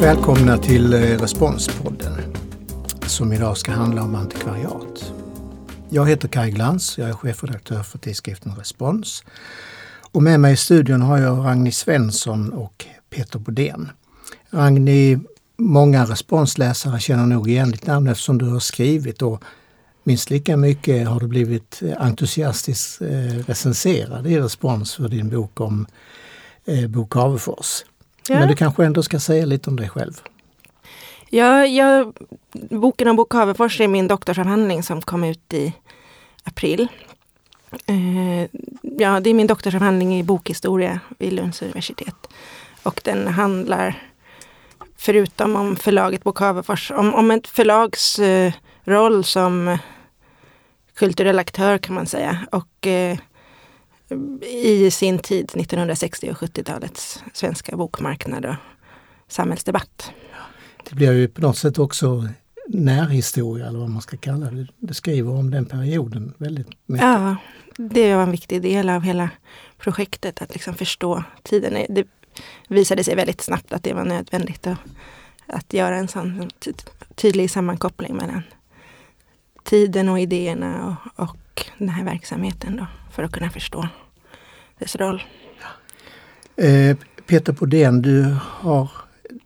[0.00, 2.12] Välkomna till eh, Responspodden
[3.06, 5.12] som idag ska handla om antikvariat.
[5.88, 9.24] Jag heter Kaj Glans, jag är chefredaktör för tidskriften Respons.
[10.12, 13.90] Och med mig i studion har jag Ragni Svensson och Peter Bodén.
[14.50, 15.18] Ragni,
[15.56, 19.44] många responsläsare känner nog igen ditt namn eftersom du har skrivit och
[20.04, 25.86] minst lika mycket har du blivit entusiastiskt eh, recenserad i respons för din bok om
[26.64, 27.84] eh, Bo Cavefors.
[28.30, 28.38] Ja.
[28.38, 30.12] Men du kanske ändå ska säga lite om dig själv?
[31.30, 32.12] Ja, jag,
[32.52, 35.72] boken om Bo Cavefors är min doktorsavhandling som kom ut i
[36.44, 36.88] april.
[37.86, 38.42] Eh,
[38.82, 42.14] ja, det är min doktorsavhandling i bokhistoria vid Lunds universitet.
[42.82, 44.02] Och den handlar,
[44.96, 48.52] förutom om förlaget Bo Cavefors, om, om ett förlags eh,
[48.84, 49.78] roll som
[50.94, 52.38] kulturell aktör kan man säga.
[52.52, 53.18] Och eh,
[54.42, 58.54] i sin tid, 1960 och 70-talets svenska bokmarknad och
[59.28, 60.10] samhällsdebatt.
[60.90, 62.28] Det blir ju på något sätt också
[62.68, 64.66] närhistoria eller vad man ska kalla det.
[64.78, 67.06] Det skriver om den perioden väldigt mycket.
[67.06, 67.36] Ja,
[67.76, 69.30] det var en viktig del av hela
[69.78, 71.86] projektet att liksom förstå tiden.
[71.88, 72.06] Det
[72.68, 74.78] visade sig väldigt snabbt att det var nödvändigt att,
[75.46, 76.50] att göra en sån
[77.14, 78.42] tydlig sammankoppling mellan
[79.64, 83.88] tiden och idéerna och, och den här verksamheten då, för att kunna förstå
[84.78, 85.22] dess roll.
[86.56, 88.90] Eh, Peter Bodén, du har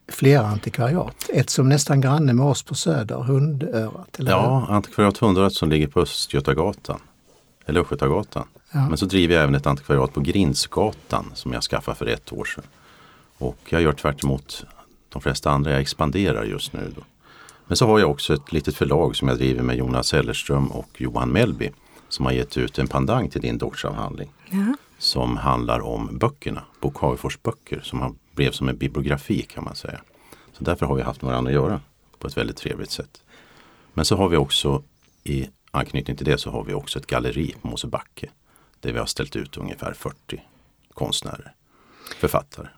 [0.08, 1.16] flera antikvariat.
[1.28, 4.18] Ett som nästan granne med oss på Söder, Hundörat.
[4.18, 7.00] Eller ja, antikvariat Hundörat som ligger på Östgötagatan.
[7.66, 8.46] Eller Östgötagatan.
[8.72, 8.88] Ja.
[8.88, 12.44] Men så driver jag även ett antikvariat på Grinsgatan som jag skaffade för ett år
[12.44, 12.64] sedan.
[13.38, 14.22] Och jag gör tvärt
[15.08, 16.92] de flesta andra, jag expanderar just nu.
[16.96, 17.02] Då.
[17.66, 20.88] Men så har jag också ett litet förlag som jag driver med Jonas Hellerström och
[20.96, 21.70] Johan Mellby
[22.14, 24.32] som har gett ut en pandang till din doktorsavhandling.
[24.50, 24.74] Ja.
[24.98, 30.00] Som handlar om böckerna, Bo Cavefors böcker som blev som en bibliografi kan man säga.
[30.52, 31.80] Så därför har vi haft med varandra att göra
[32.18, 33.22] på ett väldigt trevligt sätt.
[33.92, 34.83] Men så har vi också
[35.24, 38.30] i anknytning till det så har vi också ett galleri på Mosebacke.
[38.80, 40.42] Där vi har ställt ut ungefär 40
[40.94, 41.52] konstnärer,
[42.20, 42.68] författare.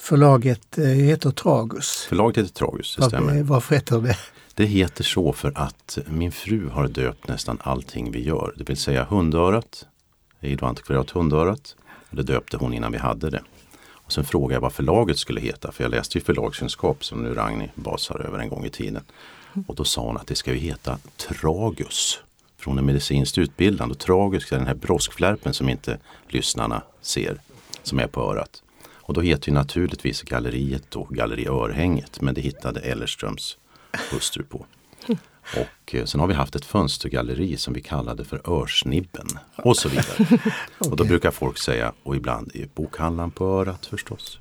[0.00, 2.06] Förlaget eh, heter Tragus.
[2.08, 3.42] Förlaget heter Tragus, det stämmer.
[3.42, 4.16] Varför heter det?
[4.54, 8.54] Det heter så för att min fru har döpt nästan allting vi gör.
[8.56, 9.86] Det vill säga Hundörat,
[10.40, 11.76] är då antikvariat Hundörat.
[12.10, 13.42] Det döpte hon innan vi hade det.
[13.88, 17.34] Och sen frågade jag vad förlaget skulle heta, för jag läste ju förlagskunskap som nu
[17.34, 19.02] Ragni basar över en gång i tiden.
[19.66, 22.20] Och då sa hon att det ska ju heta Tragus.
[22.64, 27.40] Hon är medicinskt utbildad och tragus är den här broskflärpen som inte lyssnarna ser,
[27.82, 28.62] som är på örat.
[29.10, 33.56] Och då heter ju naturligtvis galleriet då Galleri Örhänget men det hittade Ellerströms
[34.10, 34.66] hustru på.
[35.56, 39.26] Och eh, sen har vi haft ett fönstergalleri som vi kallade för Örsnibben
[39.56, 40.16] och så vidare.
[40.18, 40.38] okay.
[40.90, 44.38] Och då brukar folk säga, och ibland i bokhandlaren på örat förstås.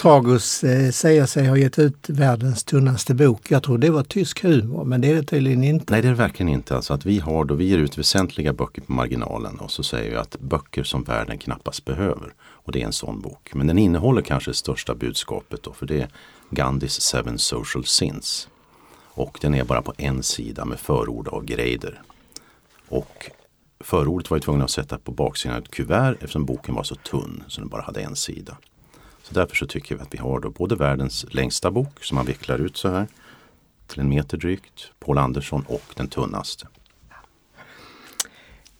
[0.00, 3.50] Tragus eh, säger sig ha gett ut världens tunnaste bok.
[3.50, 5.92] Jag tror det var tysk humor, men det är det tydligen inte.
[5.92, 6.76] Nej, det är det verkligen inte.
[6.76, 10.10] Alltså att vi, har då, vi ger ut väsentliga böcker på marginalen och så säger
[10.10, 12.34] vi att böcker som världen knappast behöver.
[12.64, 13.54] Och det är en sån bok.
[13.54, 16.08] Men den innehåller kanske det största budskapet då, för det är
[16.50, 18.48] Gandhis Seven Social Sins.
[19.14, 22.02] Och den är bara på en sida med förord av Greider.
[22.88, 23.30] Och
[23.80, 26.94] förordet var jag tvungen att sätta på baksidan av ett kuvert eftersom boken var så
[26.94, 28.56] tunn så den bara hade en sida.
[29.22, 32.26] Så därför så tycker vi att vi har då både världens längsta bok som man
[32.26, 33.06] vecklar ut så här
[33.86, 36.68] till en meter drygt, Paul Andersson och den tunnaste.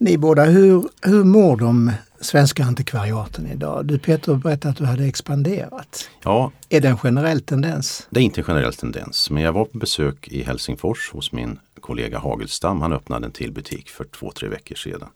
[0.04, 3.86] Ni båda, hur, hur mår de svenska antikvariaten idag?
[3.86, 6.10] Du Peter berättade att du hade expanderat.
[6.22, 6.52] Ja.
[6.68, 8.06] Är det en generell tendens?
[8.10, 11.58] Det är inte en generell tendens, men jag var på besök i Helsingfors hos min
[11.80, 12.80] kollega Hagelstam.
[12.80, 15.08] Han öppnade en till butik för två, tre veckor sedan.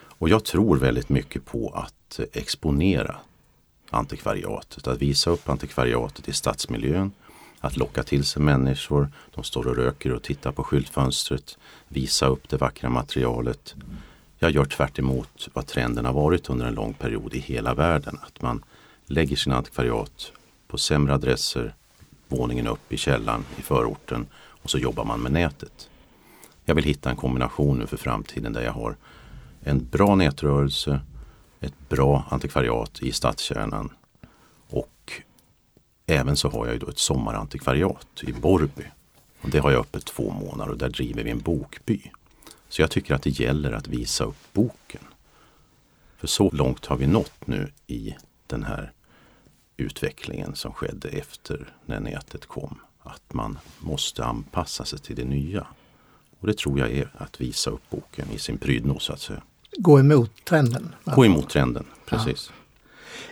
[0.00, 3.16] Och jag tror väldigt mycket på att exponera
[3.90, 7.12] antikvariatet, att visa upp antikvariatet i stadsmiljön,
[7.60, 9.08] att locka till sig människor.
[9.34, 13.74] De står och röker och tittar på skyltfönstret, visa upp det vackra materialet.
[14.38, 14.98] Jag gör tvärt
[15.52, 18.18] vad trenden har varit under en lång period i hela världen.
[18.22, 18.64] Att man
[19.06, 20.32] lägger sina antikvariat
[20.68, 21.74] på sämre adresser,
[22.28, 25.90] våningen upp i källaren i förorten och så jobbar man med nätet.
[26.64, 28.96] Jag vill hitta en kombination nu för framtiden där jag har
[29.60, 31.00] en bra nätrörelse,
[31.60, 33.92] ett bra antikvariat i stadskärnan
[34.68, 35.12] och
[36.06, 38.84] även så har jag ju då ett sommarantikvariat i Borby.
[39.40, 42.12] Och det har jag öppet två månader och där driver vi en bokby.
[42.68, 45.00] Så jag tycker att det gäller att visa upp boken.
[46.16, 48.16] För så långt har vi nått nu i
[48.46, 48.92] den här
[49.76, 52.80] utvecklingen som skedde efter när nätet kom.
[53.02, 55.66] Att man måste anpassa sig till det nya.
[56.40, 59.42] Och det tror jag är att visa upp boken i sin prydno så att säga.
[59.76, 60.94] Gå emot trenden?
[61.04, 62.50] Gå emot trenden, precis.
[62.50, 62.54] Ja.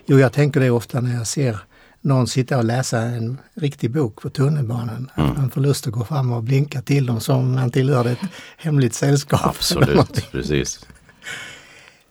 [0.06, 1.58] Jo, jag tänker det ofta när jag ser
[2.06, 5.10] någon sitta och läsa en riktig bok på tunnelbanan.
[5.16, 5.34] Mm.
[5.34, 8.18] Man får lust att gå fram och blinka till dem som om man tillhörde ett
[8.56, 9.40] hemligt sällskap.
[9.44, 10.86] Absolut, precis.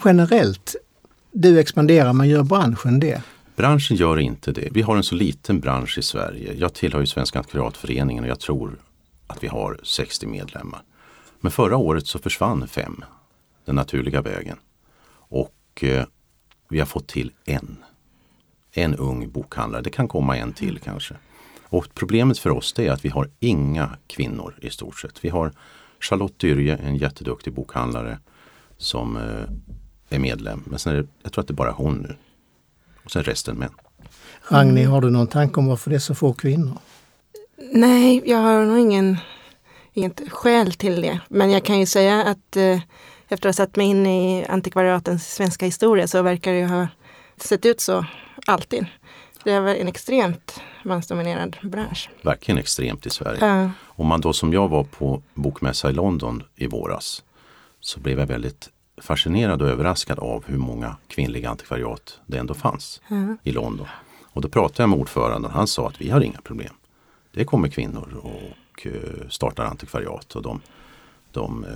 [0.05, 0.75] Generellt,
[1.31, 3.21] du expanderar, men gör branschen det?
[3.55, 4.69] Branschen gör inte det.
[4.71, 6.53] Vi har en så liten bransch i Sverige.
[6.53, 8.79] Jag tillhör ju Svenska Antikvariatföreningen och jag tror
[9.27, 10.81] att vi har 60 medlemmar.
[11.41, 13.03] Men förra året så försvann fem,
[13.65, 14.57] den naturliga vägen.
[15.13, 16.05] Och eh,
[16.69, 17.77] vi har fått till en.
[18.77, 19.81] En ung bokhandlare.
[19.81, 21.15] Det kan komma en till kanske.
[21.63, 25.25] Och problemet för oss är att vi har inga kvinnor i stort sett.
[25.25, 25.51] Vi har
[25.99, 28.19] Charlotte Dyrje, en jätteduktig bokhandlare
[28.77, 30.63] som eh, är medlem.
[30.65, 32.15] Men sen är det, jag tror att det är bara hon nu.
[33.03, 33.69] Och sen resten män.
[34.49, 36.77] Ragnhild, har du någon tanke om varför det är så få kvinnor?
[37.71, 39.17] Nej, jag har nog ingen,
[39.93, 41.19] inget skäl till det.
[41.29, 42.81] Men jag kan ju säga att eh,
[43.27, 46.87] efter att ha satt mig in i antikvariatens svenska historia så verkar det ha
[47.37, 48.05] sett ut så
[48.45, 48.85] alltid.
[49.43, 52.09] Det är en extremt mansdominerad bransch.
[52.21, 53.63] Verkligen extremt i Sverige.
[53.63, 53.69] Uh.
[53.83, 57.23] Om man då som jag var på bokmässa i London i våras
[57.79, 58.69] så blev jag väldigt
[59.01, 63.33] fascinerad och överraskad av hur många kvinnliga antikvariat det ändå fanns uh.
[63.43, 63.87] i London.
[64.23, 66.73] Och då pratade jag med ordföranden och han sa att vi har inga problem.
[67.31, 70.61] Det kommer kvinnor och uh, startar antikvariat och de
[71.35, 71.71] de eh,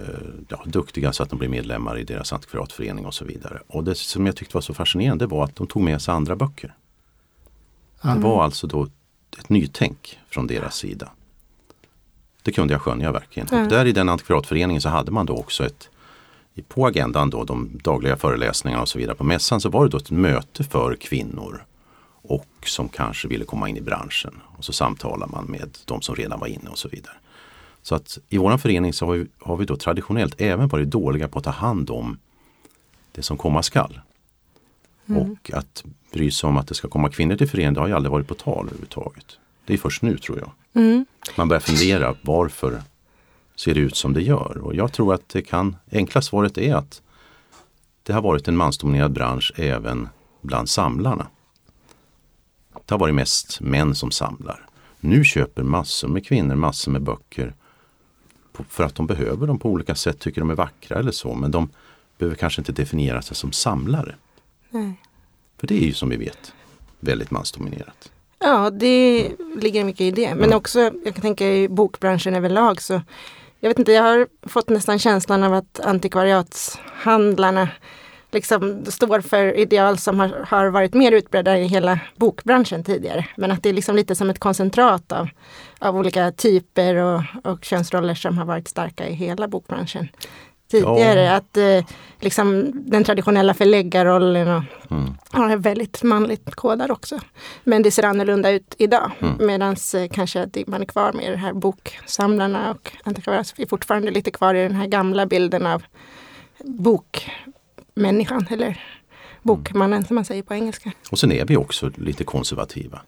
[0.47, 3.59] ja, duktiga så att de blir medlemmar i deras antikvariatförening och så vidare.
[3.67, 6.35] Och det som jag tyckte var så fascinerande var att de tog med sig andra
[6.35, 6.73] böcker.
[8.03, 8.15] Mm.
[8.15, 8.88] Det var alltså då
[9.39, 11.09] ett nytänk från deras sida.
[12.41, 13.47] Det kunde jag skönja verkligen.
[13.47, 13.63] Mm.
[13.63, 15.89] Och där i den antikvariatföreningen så hade man då också ett
[16.67, 19.15] på agendan då de dagliga föreläsningarna och så vidare.
[19.15, 21.65] På mässan så var det då ett möte för kvinnor
[22.21, 24.41] och som kanske ville komma in i branschen.
[24.57, 27.15] Och så samtalar man med de som redan var inne och så vidare.
[27.89, 31.27] Så att i vår förening så har vi, har vi då traditionellt även varit dåliga
[31.27, 32.19] på att ta hand om
[33.12, 34.00] det som komma skall.
[35.06, 35.21] Mm.
[35.21, 37.94] Och att bry sig om att det ska komma kvinnor till föreningen, det har ju
[37.94, 39.39] aldrig varit på tal överhuvudtaget.
[39.65, 40.51] Det är först nu tror jag.
[40.74, 41.06] Mm.
[41.38, 42.81] Man börjar fundera varför
[43.56, 44.57] ser det ut som det gör?
[44.57, 47.01] Och jag tror att det kan, enkla svaret är att
[48.03, 50.09] det har varit en mansdominerad bransch även
[50.42, 51.27] bland samlarna.
[52.85, 54.65] Det har varit mest män som samlar.
[55.00, 57.53] Nu köper massor med kvinnor massor med böcker
[58.69, 61.33] för att de behöver dem på olika sätt, tycker de är vackra eller så.
[61.33, 61.69] Men de
[62.17, 64.15] behöver kanske inte definiera sig som samlare.
[64.69, 64.94] Nej.
[65.57, 66.53] För det är ju som vi vet
[67.00, 68.11] väldigt mansdominerat.
[68.39, 70.35] Ja, det ligger mycket i det.
[70.35, 70.57] Men mm.
[70.57, 73.01] också, jag kan tänka i bokbranschen överlag så
[73.59, 77.69] jag vet inte, jag har fått nästan känslan av att antikvariatshandlarna
[78.31, 83.25] liksom står för ideal som har, har, varit mer utbredda i hela bokbranschen tidigare.
[83.37, 85.29] Men att det är liksom lite som ett koncentrat av,
[85.79, 90.09] av olika typer och, och könsroller som har varit starka i hela bokbranschen
[90.71, 91.23] tidigare.
[91.23, 91.35] Ja.
[91.35, 91.85] Att eh,
[92.19, 95.51] liksom den traditionella förläggarrollen och, mm.
[95.51, 97.19] är väldigt manligt kodad också.
[97.63, 99.11] Men det ser annorlunda ut idag.
[99.19, 99.35] Mm.
[99.39, 104.11] Medan eh, kanske att man är kvar med det här boksamlarna och antikvarier är fortfarande
[104.11, 105.83] lite kvar i den här gamla bilden av
[106.63, 107.29] bok
[107.99, 108.81] människan eller
[109.41, 110.91] bokmannen som man säger på engelska.
[111.11, 113.01] Och sen är vi också lite konservativa.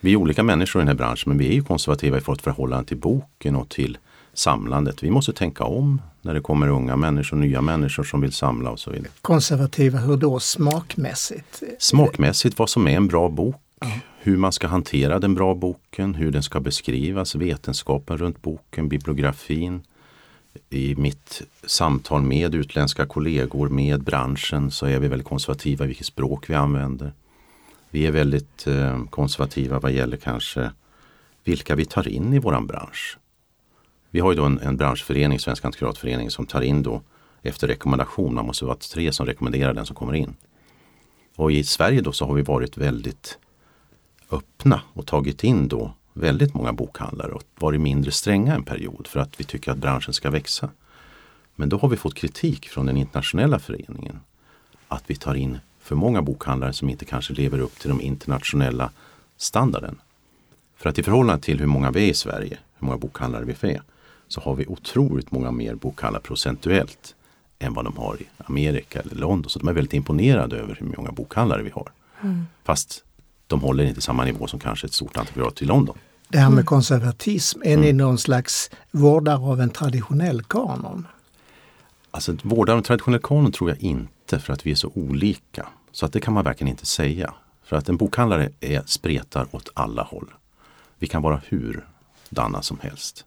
[0.00, 2.42] Vi är olika människor i den här branschen men vi är ju konservativa i vårt
[2.42, 3.98] förhållande till boken och till
[4.34, 5.02] samlandet.
[5.02, 8.80] Vi måste tänka om när det kommer unga människor, nya människor som vill samla och
[8.80, 9.08] så vidare.
[9.22, 11.62] Konservativa, hur då smakmässigt?
[11.78, 13.56] Smakmässigt, vad som är en bra bok.
[13.80, 13.90] Ja.
[14.18, 19.82] Hur man ska hantera den bra boken, hur den ska beskrivas, vetenskapen runt boken, bibliografin
[20.70, 26.06] i mitt samtal med utländska kollegor, med branschen, så är vi väldigt konservativa i vilket
[26.06, 27.12] språk vi använder.
[27.90, 30.70] Vi är väldigt eh, konservativa vad gäller kanske
[31.44, 33.18] vilka vi tar in i våran bransch.
[34.10, 37.02] Vi har ju då en, en branschförening, Svenska Antikvariatförening, som tar in då
[37.42, 38.34] efter rekommendation.
[38.34, 40.34] Man måste vara tre som rekommenderar den som kommer in.
[41.36, 43.38] Och i Sverige då så har vi varit väldigt
[44.30, 49.20] öppna och tagit in då väldigt många bokhandlare och varit mindre stränga en period för
[49.20, 50.70] att vi tycker att branschen ska växa.
[51.54, 54.20] Men då har vi fått kritik från den internationella föreningen
[54.88, 58.90] att vi tar in för många bokhandlare som inte kanske lever upp till de internationella
[59.36, 60.00] standarden.
[60.76, 63.54] För att i förhållande till hur många vi är i Sverige, hur många bokhandlare vi
[63.60, 63.82] är,
[64.28, 67.14] så har vi otroligt många mer bokhandlare procentuellt
[67.58, 69.50] än vad de har i Amerika eller London.
[69.50, 71.88] Så de är väldigt imponerade över hur många bokhandlare vi har.
[72.22, 72.44] Mm.
[72.64, 73.04] Fast
[73.52, 75.98] de håller inte samma nivå som kanske ett stort antikvariat i London.
[76.28, 76.64] Det här med mm.
[76.66, 77.96] konservatism, är ni mm.
[77.96, 81.06] någon slags vårdare av en traditionell kanon?
[82.10, 85.66] Alltså vårdare av en traditionell kanon tror jag inte för att vi är så olika.
[85.92, 87.34] Så att det kan man verkligen inte säga.
[87.64, 90.30] För att en bokhandlare är, spretar åt alla håll.
[90.98, 91.86] Vi kan vara hur
[92.30, 93.24] danna som helst.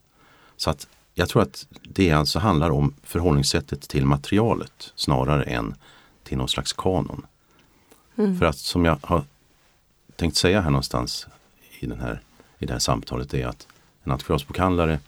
[0.58, 5.76] Så att jag tror att det alltså handlar om förhållningssättet till materialet snarare än
[6.24, 7.26] till någon slags kanon.
[8.18, 8.40] Mm.
[8.40, 9.24] För att som jag har
[10.16, 11.28] tänkt säga här någonstans
[11.80, 12.22] i, den här,
[12.60, 13.68] i det här samtalet är att
[14.04, 15.00] en antikvariatsbokhandlare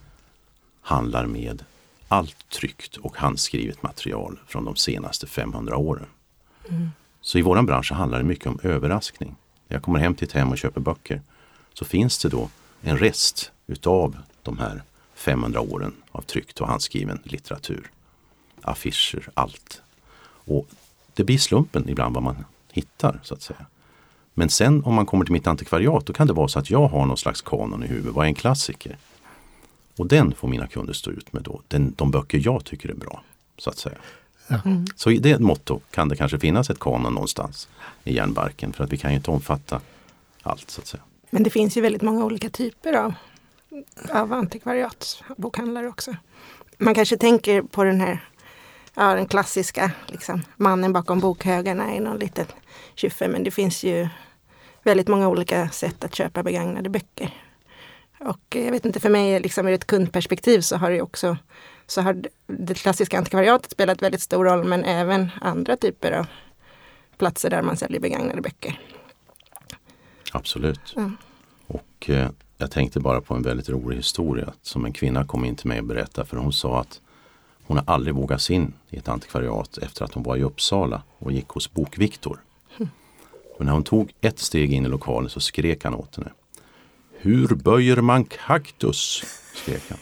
[0.82, 1.64] handlar med
[2.08, 6.06] allt tryckt och handskrivet material från de senaste 500 åren.
[6.70, 6.90] Mm.
[7.22, 9.36] Så i våran bransch handlar det mycket om överraskning.
[9.68, 11.22] När jag kommer hem till ett hem och köper böcker
[11.74, 12.50] så finns det då
[12.82, 14.84] en rest utav de här
[15.14, 17.92] 500 åren av tryckt och handskriven litteratur.
[18.62, 19.82] Affischer, allt.
[20.24, 20.68] Och
[21.14, 23.66] det blir slumpen ibland vad man hittar så att säga.
[24.40, 26.88] Men sen om man kommer till mitt antikvariat då kan det vara så att jag
[26.88, 28.14] har någon slags kanon i huvudet.
[28.14, 28.98] Vad är en klassiker?
[29.98, 31.62] Och den får mina kunder stå ut med då.
[31.68, 33.24] Den, de böcker jag tycker är bra.
[33.58, 33.98] Så att säga.
[34.66, 34.86] Mm.
[34.96, 37.68] Så i det motto kan det kanske finnas ett kanon någonstans
[38.04, 39.82] i järnbarken för att vi kan ju inte omfatta
[40.42, 41.04] allt så att säga.
[41.30, 43.14] Men det finns ju väldigt många olika typer av,
[44.12, 46.16] av antikvariatsbokhandlare också.
[46.78, 48.24] Man kanske tänker på den här
[48.98, 52.46] ja, den klassiska liksom, mannen bakom bokhögarna i någon liten
[52.96, 53.28] kyffe.
[53.28, 54.08] Men det finns ju
[54.84, 57.34] väldigt många olika sätt att köpa begagnade böcker.
[58.20, 61.38] Och jag vet inte, för mig liksom ur ett kundperspektiv så har det också
[61.88, 66.26] så har det klassiska antikvariatet spelat väldigt stor roll men även andra typer av
[67.18, 68.82] platser där man säljer begagnade böcker.
[70.32, 70.94] Absolut.
[70.96, 71.12] Ja.
[71.68, 75.56] Och eh, jag tänkte bara på en väldigt rolig historia som en kvinna kom in
[75.56, 77.02] till mig och berättade för hon sa att
[77.68, 81.02] hon har aldrig vågat sig in i ett antikvariat efter att hon var i Uppsala
[81.18, 82.40] och gick hos Bok-Viktor.
[83.58, 86.32] Och när hon tog ett steg in i lokalen så skrek han åt henne.
[87.18, 89.24] Hur böjer man kaktus?
[89.54, 89.98] skrek han.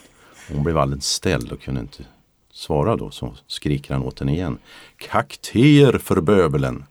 [0.51, 2.05] Hon blev alldeles ställd och kunde inte
[2.51, 3.11] svara då.
[3.11, 4.57] Så skriker han åt henne igen.
[4.97, 6.85] Kakter för böbelen!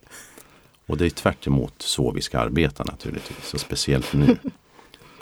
[0.87, 1.47] Och det är tvärt
[1.79, 3.55] så vi ska arbeta naturligtvis.
[3.55, 4.37] Och speciellt nu.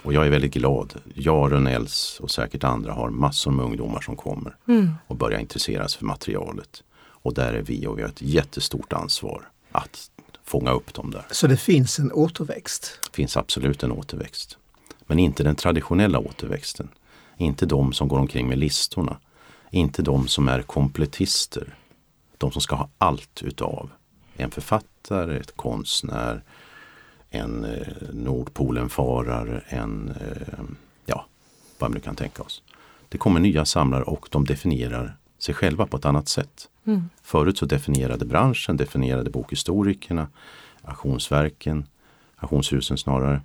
[0.03, 0.95] Och jag är väldigt glad.
[1.15, 4.91] Jag, Rönnells och säkert andra har massor med ungdomar som kommer mm.
[5.07, 6.83] och börjar intressera sig för materialet.
[6.97, 10.11] Och där är vi och vi har ett jättestort ansvar att
[10.45, 11.27] fånga upp dem där.
[11.31, 12.99] Så det finns en återväxt?
[13.11, 14.59] Det finns absolut en återväxt.
[15.07, 16.89] Men inte den traditionella återväxten.
[17.37, 19.17] Inte de som går omkring med listorna.
[19.71, 21.75] Inte de som är kompletister.
[22.39, 23.91] De som ska ha allt utav
[24.37, 26.43] en författare, ett konstnär,
[27.33, 30.65] en eh, Nordpolenfarare, en eh,
[31.07, 31.27] ja,
[31.79, 32.63] vad vi nu kan tänka oss.
[33.09, 36.69] Det kommer nya samlare och de definierar sig själva på ett annat sätt.
[36.85, 37.11] Mm.
[37.23, 40.29] Förut så definierade branschen, definierade bokhistorikerna,
[40.83, 41.87] auktionsverken,
[42.37, 43.41] auktionshusen snarare,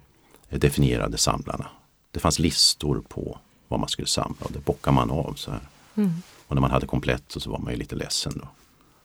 [0.49, 1.67] eh, definierade samlarna.
[2.11, 5.61] Det fanns listor på vad man skulle samla och det bockade man av så här.
[5.95, 6.11] Mm.
[6.47, 8.47] Och när man hade komplett så var man ju lite ledsen då.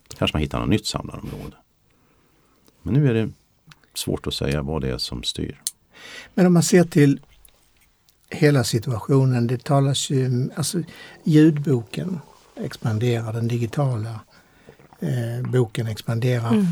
[0.08, 1.56] Då kanske man hittar något nytt samlarområde.
[2.82, 3.30] Men nu är det
[3.94, 5.60] svårt att säga vad det är som styr.
[6.34, 7.20] Men om man ser till
[8.30, 10.82] hela situationen, det talas ju, alltså
[11.24, 12.20] ljudboken
[12.56, 14.20] expanderar, den digitala
[15.00, 16.52] eh, boken expanderar.
[16.52, 16.66] Mm.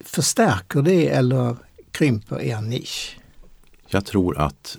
[0.00, 1.56] Förstärker det eller
[1.90, 3.18] krymper er nisch?
[3.88, 4.78] Jag tror att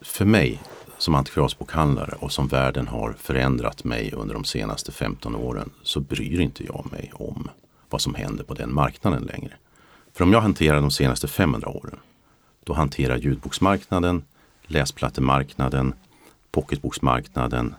[0.00, 0.62] för mig
[0.98, 6.40] som antikvariatsbokhandlare och som världen har förändrat mig under de senaste 15 åren så bryr
[6.40, 7.48] inte jag mig om
[7.90, 9.54] vad som händer på den marknaden längre.
[10.14, 11.98] För om jag hanterar de senaste 500 åren,
[12.64, 14.24] då hanterar ljudboksmarknaden,
[14.62, 15.94] läsplattemarknaden,
[16.50, 17.74] pocketboksmarknaden,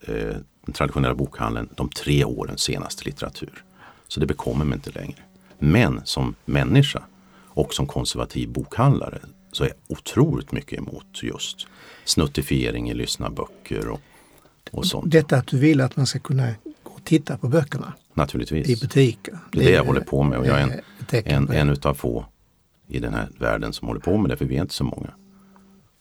[0.00, 3.64] eh, den traditionella bokhandeln de tre årens senaste litteratur.
[4.08, 5.18] Så det bekommer mig inte längre.
[5.58, 7.02] Men som människa
[7.46, 9.20] och som konservativ bokhandlare
[9.52, 11.66] så är jag otroligt mycket emot just
[12.04, 14.00] snuttifiering i lyssnarböcker och,
[14.70, 15.10] och sånt.
[15.10, 17.92] Detta att du vill att man ska kunna gå och titta på böckerna?
[18.16, 18.68] Naturligtvis.
[18.68, 19.38] I butiker?
[19.52, 22.24] Det är det jag håller på med och jag är en, en, en utav få
[22.88, 25.10] i den här världen som håller på med det, för vi är inte så många.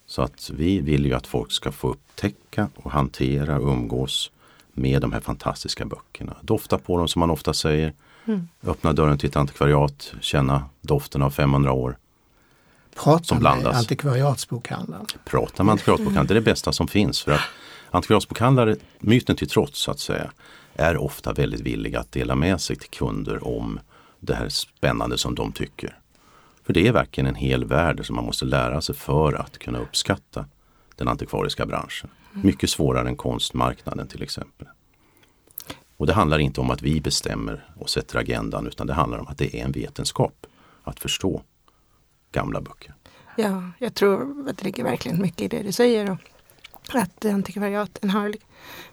[0.07, 4.31] Så att vi vill ju att folk ska få upptäcka och hantera och umgås
[4.73, 6.37] med de här fantastiska böckerna.
[6.41, 7.93] Dofta på dem som man ofta säger.
[8.25, 8.47] Mm.
[8.63, 11.97] Öppna dörren till ett antikvariat, känna doften av 500 år.
[12.95, 13.63] Prata som blandas.
[13.63, 15.05] med antikvariatsbokhandlaren.
[15.25, 17.21] Prata med antikvariatsbokhandlaren, det är det bästa som finns.
[17.21, 17.41] För att
[17.91, 20.31] antikvariatsbokhandlare, myten till trots så att säga,
[20.75, 23.79] är ofta väldigt villiga att dela med sig till kunder om
[24.19, 25.99] det här spännande som de tycker.
[26.63, 29.79] För det är verkligen en hel värld som man måste lära sig för att kunna
[29.79, 30.45] uppskatta
[30.95, 32.09] den antikvariska branschen.
[32.33, 32.45] Mm.
[32.45, 34.67] Mycket svårare än konstmarknaden till exempel.
[35.97, 39.27] Och det handlar inte om att vi bestämmer och sätter agendan utan det handlar om
[39.27, 40.45] att det är en vetenskap
[40.83, 41.41] att förstå
[42.31, 42.95] gamla böcker.
[43.37, 46.17] Ja, jag tror att det ligger verkligen mycket i det du säger.
[46.93, 48.33] Att antikvariaten har en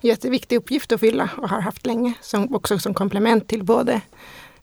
[0.01, 2.15] jätteviktig uppgift att fylla och har haft länge.
[2.21, 4.01] Som, också som komplement till både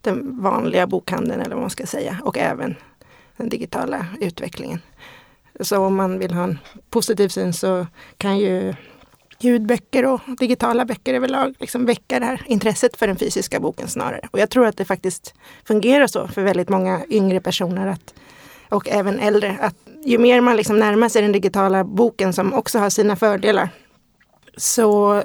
[0.01, 2.75] den vanliga bokhandeln eller vad man ska säga och även
[3.37, 4.79] den digitala utvecklingen.
[5.59, 6.59] Så om man vill ha en
[6.89, 8.73] positiv syn så kan ju
[9.39, 14.27] ljudböcker och digitala böcker överlag liksom väcka det här intresset för den fysiska boken snarare.
[14.31, 15.33] Och jag tror att det faktiskt
[15.65, 18.13] fungerar så för väldigt många yngre personer att
[18.69, 19.57] och även äldre.
[19.61, 23.69] Att ju mer man liksom närmar sig den digitala boken som också har sina fördelar
[24.57, 25.23] så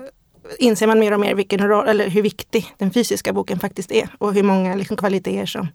[0.58, 4.08] inser man mer och mer vilken roll, eller hur viktig den fysiska boken faktiskt är
[4.18, 5.68] och hur många liksom kvaliteter som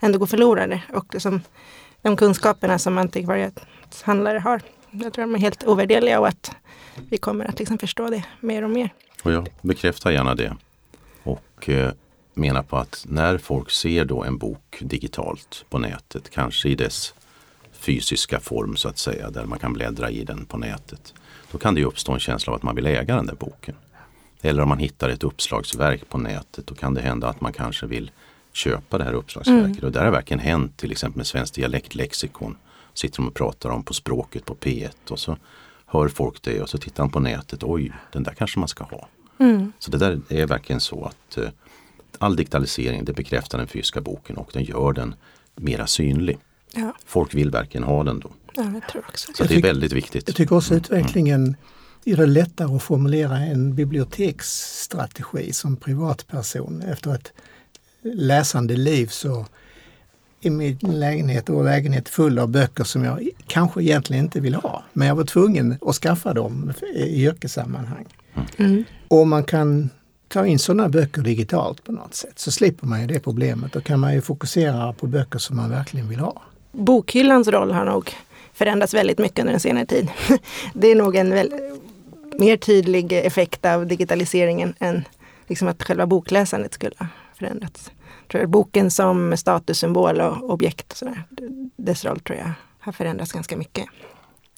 [0.00, 0.82] ändå går förlorade.
[0.92, 1.40] Och liksom,
[2.02, 4.62] de kunskaperna som antikvariatshandlare har.
[4.90, 6.56] Jag tror de är helt ovärderliga och att
[7.10, 8.92] vi kommer att liksom förstå det mer och mer.
[9.22, 10.56] Och jag bekräftar gärna det.
[11.22, 11.92] Och eh,
[12.40, 17.14] menar på att när folk ser då en bok digitalt på nätet, kanske i dess
[17.72, 21.14] fysiska form så att säga, där man kan bläddra i den på nätet.
[21.52, 23.74] Då kan det uppstå en känsla av att man vill äga den där boken.
[24.42, 27.86] Eller om man hittar ett uppslagsverk på nätet, då kan det hända att man kanske
[27.86, 28.10] vill
[28.52, 29.78] köpa det här uppslagsverket.
[29.78, 29.84] Mm.
[29.84, 32.56] Och där har verkligen hänt, till exempel med Svenskt dialektlexikon.
[32.94, 35.36] Sitter de och pratar om på språket på P1 och så
[35.86, 37.62] hör folk det och så tittar de på nätet.
[37.62, 39.08] Oj, den där kanske man ska ha.
[39.38, 39.72] Mm.
[39.78, 41.48] Så det där är verkligen så att eh,
[42.20, 45.14] all digitalisering det bekräftar den fysiska boken och den gör den
[45.56, 46.38] mera synlig.
[46.74, 46.94] Ja.
[47.06, 48.30] Folk vill verkligen ha den då.
[48.54, 49.32] Ja, jag tror också.
[49.34, 50.24] Så jag det är väldigt viktigt.
[50.26, 50.82] Jag tycker också mm.
[50.82, 51.56] utvecklingen
[52.04, 56.82] gör det lättare att formulera en biblioteksstrategi som privatperson.
[56.82, 57.32] Efter ett
[58.02, 59.46] läsande liv så
[60.40, 64.84] är min lägenhet och lägenhet full av böcker som jag kanske egentligen inte vill ha.
[64.92, 68.06] Men jag var tvungen att skaffa dem i yrkessammanhang.
[68.56, 68.84] Mm.
[69.08, 69.90] Och man kan
[70.30, 73.72] ta in sådana böcker digitalt på något sätt så slipper man ju det problemet.
[73.72, 76.42] Då kan man ju fokusera på böcker som man verkligen vill ha.
[76.72, 78.16] Bokhyllans roll har nog
[78.52, 80.08] förändrats väldigt mycket under en senare tid.
[80.74, 81.52] Det är nog en väl,
[82.38, 85.04] mer tydlig effekt av digitaliseringen än
[85.46, 87.06] liksom att själva bokläsandet skulle ha
[87.38, 87.90] förändrats.
[88.22, 91.22] Jag tror boken som statussymbol och objekt, och sådär,
[91.76, 93.84] dess roll tror jag har förändrats ganska mycket.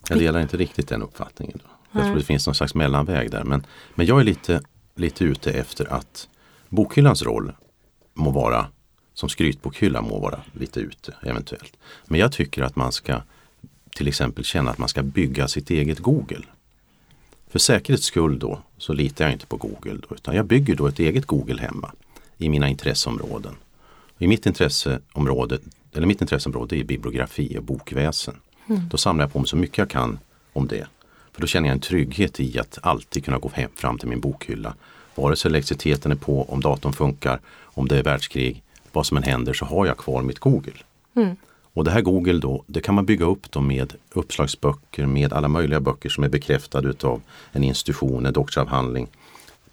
[0.09, 1.59] Jag delar inte riktigt den uppfattningen.
[1.62, 1.71] Då.
[1.93, 3.45] Jag tror det finns någon slags mellanväg där.
[3.45, 4.61] Men, men jag är lite,
[4.94, 6.28] lite ute efter att
[6.68, 7.52] bokhyllans roll
[8.14, 8.66] må vara,
[9.14, 11.76] som skrytbokhylla må vara lite ute eventuellt.
[12.07, 13.22] Men jag tycker att man ska
[13.90, 16.44] till exempel känna att man ska bygga sitt eget Google.
[17.48, 20.87] För säkerhets skull då så litar jag inte på Google då, utan jag bygger då
[20.87, 21.92] ett eget Google hemma
[22.38, 23.55] i mina intresseområden.
[24.18, 25.59] I mitt intresseområde,
[25.92, 28.37] eller mitt intresseområde är bibliografi och bokväsen.
[28.68, 28.88] Mm.
[28.88, 30.18] Då samlar jag på mig så mycket jag kan
[30.52, 30.87] om det.
[31.33, 34.21] För då känner jag en trygghet i att alltid kunna gå hem, fram till min
[34.21, 34.75] bokhylla.
[35.14, 39.23] Vare sig elektriciteten är på, om datorn funkar, om det är världskrig, vad som än
[39.23, 40.73] händer så har jag kvar mitt Google.
[41.16, 41.37] Mm.
[41.75, 45.49] Och det här Google då, det kan man bygga upp då med uppslagsböcker, med alla
[45.49, 47.21] möjliga böcker som är bekräftade utav
[47.53, 49.09] en institution, en doktorsavhandling.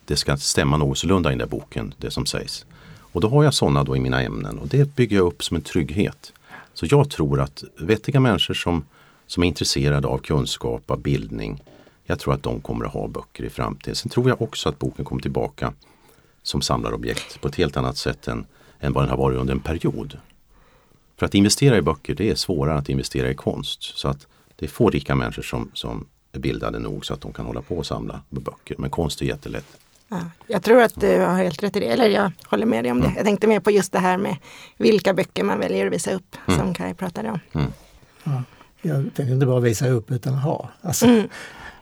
[0.06, 2.66] Det ska stämma något sålunda i den där boken, det som sägs.
[3.12, 5.58] Och då har jag sådana då i mina ämnen och det bygger jag upp som
[5.58, 6.34] en trygghet.
[6.74, 8.86] Så jag tror att vettiga människor som,
[9.30, 11.64] som är intresserade av kunskap, av bildning,
[12.04, 13.96] jag tror att de kommer att ha böcker i framtiden.
[13.96, 15.74] Sen tror jag också att boken kommer tillbaka
[16.44, 18.46] som samlarobjekt på ett helt annat sätt än,
[18.80, 20.18] än vad den har varit under en period.
[21.18, 23.84] För att investera i böcker det är svårare att investera i konst.
[23.84, 27.34] Så att det är få rika människor som, som är bildade nog så att de
[27.34, 28.76] kan hålla på och samla böcker.
[28.78, 29.78] Men konst är jättelätt.
[30.08, 32.92] Ja, jag tror att du har helt rätt i det, eller jag håller med dig
[32.92, 33.06] om det.
[33.06, 33.18] Mm.
[33.18, 34.38] Jag tänkte mer på just det här med
[34.78, 36.60] vilka böcker man väljer att visa upp, mm.
[36.60, 37.40] som Kaj pratade om.
[37.54, 37.72] Mm.
[38.82, 40.70] Ja, jag tänkte inte bara visa upp utan ha.
[40.82, 41.28] Alltså, mm.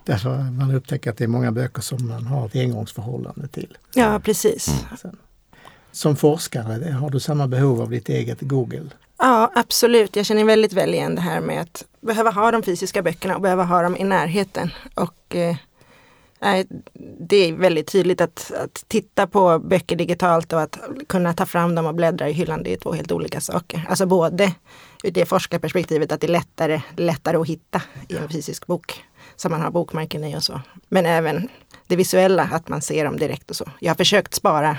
[0.03, 3.77] Därför man upptäcker att det är många böcker som man har ett engångsförhållande till.
[3.93, 4.67] Ja, precis.
[5.03, 5.15] Mm.
[5.91, 8.89] Som forskare, har du samma behov av ditt eget Google?
[9.17, 10.15] Ja, absolut.
[10.15, 13.41] Jag känner väldigt väl igen det här med att behöva ha de fysiska böckerna och
[13.41, 14.69] behöva ha dem i närheten.
[14.95, 15.55] Och eh,
[17.19, 21.75] det är väldigt tydligt att, att, titta på böcker digitalt och att kunna ta fram
[21.75, 23.85] dem och bläddra i hyllan, det är två helt olika saker.
[23.89, 24.53] Alltså både
[25.03, 29.03] ur det forskarperspektivet att det är lättare, lättare att hitta i en fysisk bok
[29.35, 30.61] som man har bokmärken i och så.
[30.89, 31.49] Men även
[31.87, 33.65] det visuella, att man ser dem direkt och så.
[33.79, 34.77] Jag har försökt spara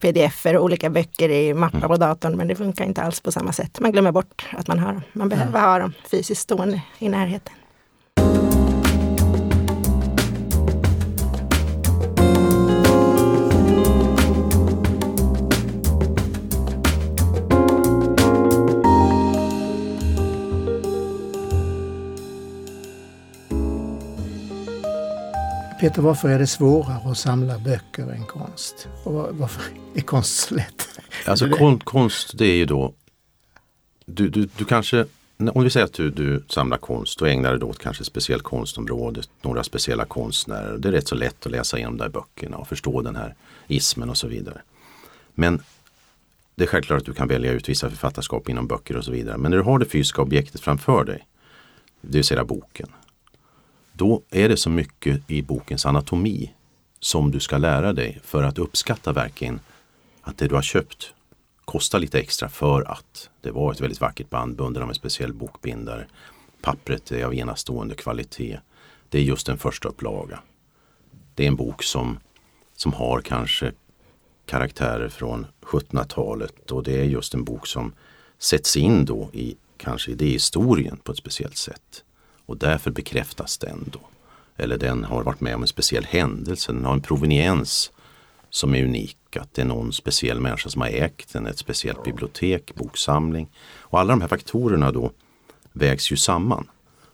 [0.00, 1.88] pdf och olika böcker i mappar mm.
[1.88, 3.80] på datorn men det funkar inte alls på samma sätt.
[3.80, 5.02] Man glömmer bort att man har dem.
[5.12, 7.54] Man behöver ha dem fysiskt stående i närheten.
[25.84, 28.88] Peter, varför är det svårare att samla böcker än konst?
[29.02, 29.62] Och varför
[29.94, 30.88] är konst så lätt?
[31.26, 32.94] Alltså kon, konst det är ju då,
[34.06, 35.06] du, du, du kanske,
[35.52, 38.42] om vi säger att du, du samlar konst och ägnar dig åt kanske ett speciellt
[38.42, 40.78] konstområde, några speciella konstnärer.
[40.78, 43.34] Det är rätt så lätt att läsa igenom de där böckerna och förstå den här
[43.66, 44.62] ismen och så vidare.
[45.34, 45.62] Men
[46.54, 49.38] det är självklart att du kan välja ut vissa författarskap inom böcker och så vidare.
[49.38, 51.26] Men när du har det fysiska objektet framför dig,
[52.00, 52.88] det vill säga boken,
[53.96, 56.54] då är det så mycket i bokens anatomi
[57.00, 59.60] som du ska lära dig för att uppskatta verkligen
[60.22, 61.14] att det du har köpt
[61.64, 65.32] kostar lite extra för att det var ett väldigt vackert band bundet av en speciell
[65.32, 66.06] bokbindare.
[66.62, 68.58] Pappret är av enastående kvalitet.
[69.08, 70.40] Det är just en första upplaga.
[71.34, 72.18] Det är en bok som,
[72.76, 73.72] som har kanske
[74.46, 77.92] karaktärer från 1700-talet och det är just en bok som
[78.38, 82.03] sätts in då i kanske idéhistorien på ett speciellt sätt.
[82.46, 84.00] Och därför bekräftas den då.
[84.56, 87.92] Eller den har varit med om en speciell händelse, den har en proveniens
[88.50, 89.36] som är unik.
[89.36, 93.50] Att det är någon speciell människa som har ägt den, ett speciellt bibliotek, boksamling.
[93.76, 95.10] Och alla de här faktorerna då
[95.72, 96.70] vägs ju samman.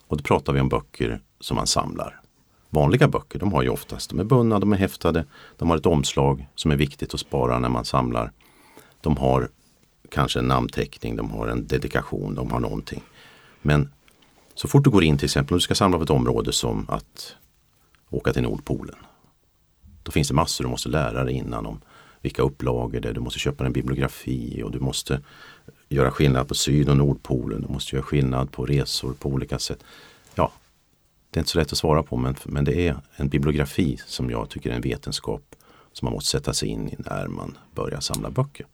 [0.06, 2.20] Och då pratar vi om böcker som man samlar.
[2.68, 5.24] Vanliga böcker, de har ju oftast, de är bundna, de är häftade,
[5.56, 8.32] de har ett omslag som är viktigt att spara när man samlar.
[9.00, 9.48] De har
[10.10, 13.02] kanske en namnteckning, de har en dedikation, de har någonting.
[13.62, 13.92] Men
[14.60, 16.86] så fort du går in till exempel, om du ska samla på ett område som
[16.88, 17.36] att
[18.10, 18.96] åka till Nordpolen.
[20.02, 21.80] Då finns det massor du måste lära dig innan om
[22.20, 23.12] vilka upplagor det är.
[23.12, 25.20] Du måste köpa en bibliografi och du måste
[25.88, 27.62] göra skillnad på Syd och Nordpolen.
[27.62, 29.84] Du måste göra skillnad på resor på olika sätt.
[30.34, 30.52] Ja,
[31.30, 34.30] det är inte så lätt att svara på men, men det är en bibliografi som
[34.30, 35.56] jag tycker är en vetenskap
[35.92, 38.66] som man måste sätta sig in i när man börjar samla böcker.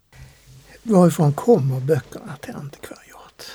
[0.82, 3.50] Varifrån kommer böckerna till antikvariat?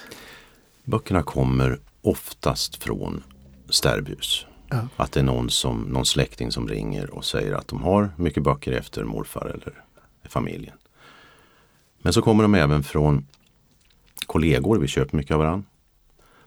[0.84, 3.24] Böckerna kommer oftast från
[3.70, 4.46] stärbhus.
[4.70, 4.88] Ja.
[4.96, 8.44] Att det är någon, som, någon släkting som ringer och säger att de har mycket
[8.44, 9.84] böcker efter morfar eller
[10.30, 10.76] familjen.
[11.98, 13.28] Men så kommer de även från
[14.26, 15.64] kollegor, vi köper mycket av varandra.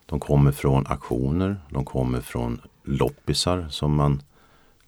[0.07, 4.23] De kommer från auktioner, de kommer från loppisar som man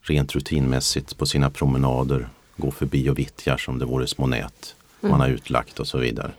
[0.01, 5.11] rent rutinmässigt på sina promenader går förbi och vittjar som det vore små nät mm.
[5.11, 6.31] man har utlagt och så vidare.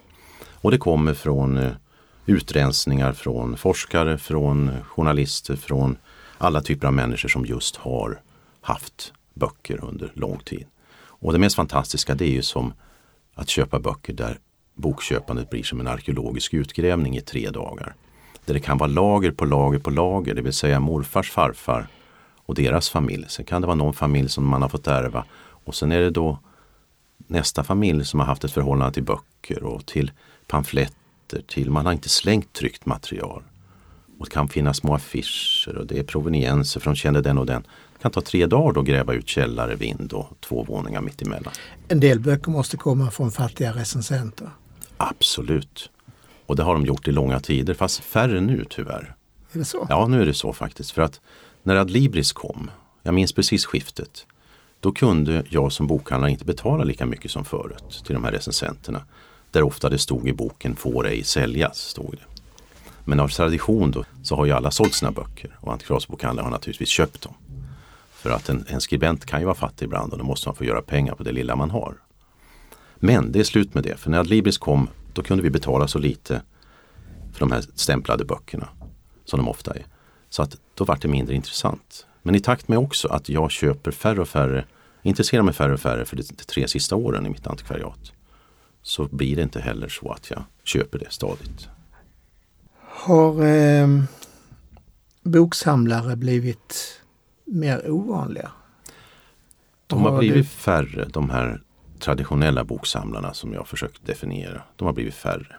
[0.54, 1.72] Och det kommer från eh,
[2.28, 5.98] utrensningar från forskare, från journalister, från
[6.38, 8.22] alla typer av människor som just har
[8.62, 10.66] haft böcker under lång tid.
[10.98, 12.74] Och det mest fantastiska det är ju som
[13.36, 14.40] att köpa böcker där
[14.76, 17.96] bokköpandet blir som en arkeologisk utgrävning i tre dagar.
[18.46, 21.88] Där det kan vara lager på lager på lager, det vill säga morfars farfar
[22.36, 23.26] och deras familj.
[23.28, 26.10] Sen kan det vara någon familj som man har fått ärva och sen är det
[26.10, 26.40] då
[27.18, 30.12] nästa familj som har haft ett förhållande till böcker och till
[30.48, 30.97] pamfletter,
[31.48, 33.44] till man har inte slängt tryckt material.
[34.20, 37.62] Och det kan finnas små affischer och det är provenienser från kände den och den.
[37.94, 41.54] Det kan ta tre dagar att gräva ut källare, vind och två våningar mitt emellan.
[41.88, 44.50] En del böcker måste komma från fattiga recensenter.
[44.98, 45.90] Absolut.
[46.46, 49.16] Och det har de gjort i långa tider, fast färre nu tyvärr.
[49.52, 49.88] Är det så?
[49.90, 50.92] Ja, nu är det så faktiskt.
[50.92, 51.22] För att
[51.64, 52.72] när Adlibris kom,
[53.04, 54.26] jag minns precis skiftet,
[54.80, 59.02] då kunde jag som bokhandlare inte betala lika mycket som förut till de här recensenterna.
[59.58, 61.78] Där ofta det stod i boken får ej säljas.
[61.78, 62.42] Stod det.
[63.06, 66.90] Men av tradition då, så har ju alla sålt sina böcker och antikvariatsbokhandlare har naturligtvis
[66.90, 67.34] köpt dem.
[68.12, 70.66] För att en, en, skribent kan ju vara fattig ibland och då måste man få
[70.66, 71.98] göra pengar på det lilla man har.
[72.96, 76.00] Men det är slut med det, för när Adlibris kom då kunde vi betala så
[76.00, 76.42] lite
[77.34, 78.68] för de här stämplade böckerna
[79.26, 79.86] som de ofta är.
[80.30, 82.06] Så att då vart det mindre intressant.
[82.22, 84.66] Men i takt med också att jag köper färre och färre,
[85.04, 88.14] intresserar mig färre och färre för de tre sista åren i mitt antikvariat
[88.88, 91.70] så blir det inte heller så att jag köper det stadigt.
[92.80, 93.88] Har eh,
[95.24, 97.02] boksamlare blivit
[97.46, 98.52] mer ovanliga?
[99.88, 101.62] De har blivit färre, de här
[102.00, 104.62] traditionella boksamlarna som jag försökt definiera.
[104.76, 105.56] De har blivit färre.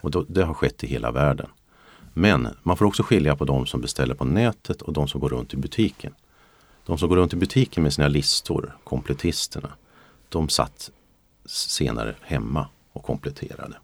[0.00, 1.48] Och då, det har skett i hela världen.
[2.14, 5.28] Men man får också skilja på de som beställer på nätet och de som går
[5.28, 6.14] runt i butiken.
[6.86, 9.72] De som går runt i butiken med sina listor, kompletisterna,
[10.28, 10.90] de satt
[11.44, 13.76] senare hemma och kompletterade.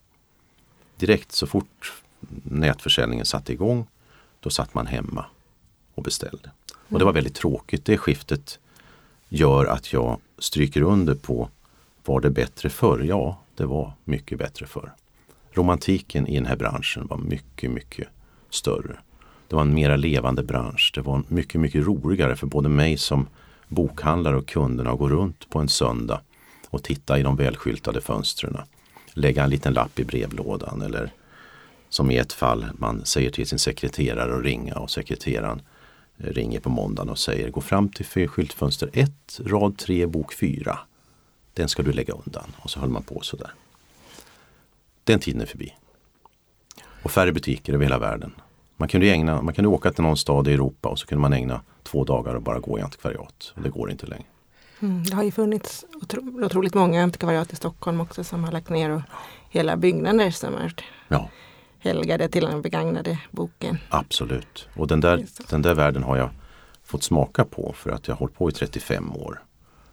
[0.96, 1.92] Direkt så fort
[2.42, 3.86] nätförsäljningen satte igång,
[4.40, 5.24] då satt man hemma
[5.94, 6.50] och beställde.
[6.88, 7.84] Och det var väldigt tråkigt.
[7.84, 8.58] Det skiftet
[9.28, 11.48] gör att jag stryker under på
[12.04, 13.04] var det bättre förr?
[13.08, 14.92] Ja, det var mycket bättre förr.
[15.50, 18.08] Romantiken i den här branschen var mycket, mycket
[18.50, 18.98] större.
[19.48, 20.92] Det var en mera levande bransch.
[20.94, 23.26] Det var mycket, mycket roligare för både mig som
[23.68, 26.20] bokhandlare och kunderna att gå runt på en söndag
[26.70, 28.56] och titta i de välskyltade fönstren.
[29.12, 31.12] Lägga en liten lapp i brevlådan eller
[31.88, 35.62] som i ett fall, man säger till sin sekreterare att ringa och sekreteraren
[36.16, 40.78] ringer på måndagen och säger gå fram till skyltfönster 1, rad 3, bok 4.
[41.54, 42.54] Den ska du lägga undan.
[42.56, 43.50] Och så höll man på sådär.
[45.04, 45.74] Den tiden är förbi.
[47.02, 48.32] Och färre butiker över hela världen.
[48.76, 51.32] Man kunde, ägna, man kunde åka till någon stad i Europa och så kunde man
[51.32, 53.52] ägna två dagar och bara gå i antikvariat.
[53.56, 54.24] Och det går inte längre.
[54.80, 58.68] Mm, det har ju funnits otro, otroligt många antikvariat i Stockholm också som har lagt
[58.68, 59.02] ner och
[59.50, 60.74] hela byggnader som är
[61.08, 61.30] ja.
[61.78, 63.78] helgade till den begagnade boken.
[63.88, 64.68] Absolut.
[64.76, 66.30] Och den där, den där världen har jag
[66.84, 69.42] fått smaka på för att jag har hållit på i 35 år.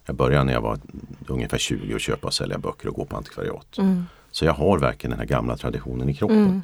[0.06, 0.80] Jag började när jag var
[1.28, 3.78] ungefär 20 och köpa och sälja böcker och gå på antikvariat.
[3.78, 4.06] Mm.
[4.32, 6.46] Så jag har verkligen den här gamla traditionen i kroppen.
[6.46, 6.62] Mm.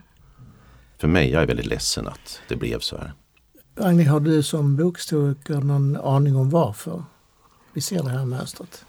[0.97, 3.13] För mig, jag är väldigt ledsen att det blev så här.
[3.75, 7.03] Ragnhild, har du som bokhistoriker någon aning om varför
[7.73, 8.86] vi ser det här mönstret?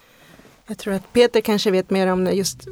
[0.67, 2.67] Jag tror att Peter kanske vet mer om det just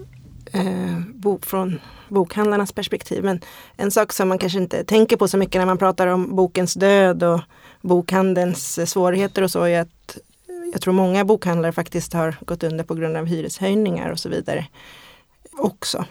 [0.51, 3.23] eh, bok, från bokhandlarnas perspektiv.
[3.23, 3.39] Men
[3.75, 6.73] en sak som man kanske inte tänker på så mycket när man pratar om bokens
[6.73, 7.41] död och
[7.81, 10.17] bokhandelns svårigheter och så är att
[10.73, 14.67] jag tror många bokhandlare faktiskt har gått under på grund av hyreshöjningar och så vidare.
[15.57, 16.05] Också,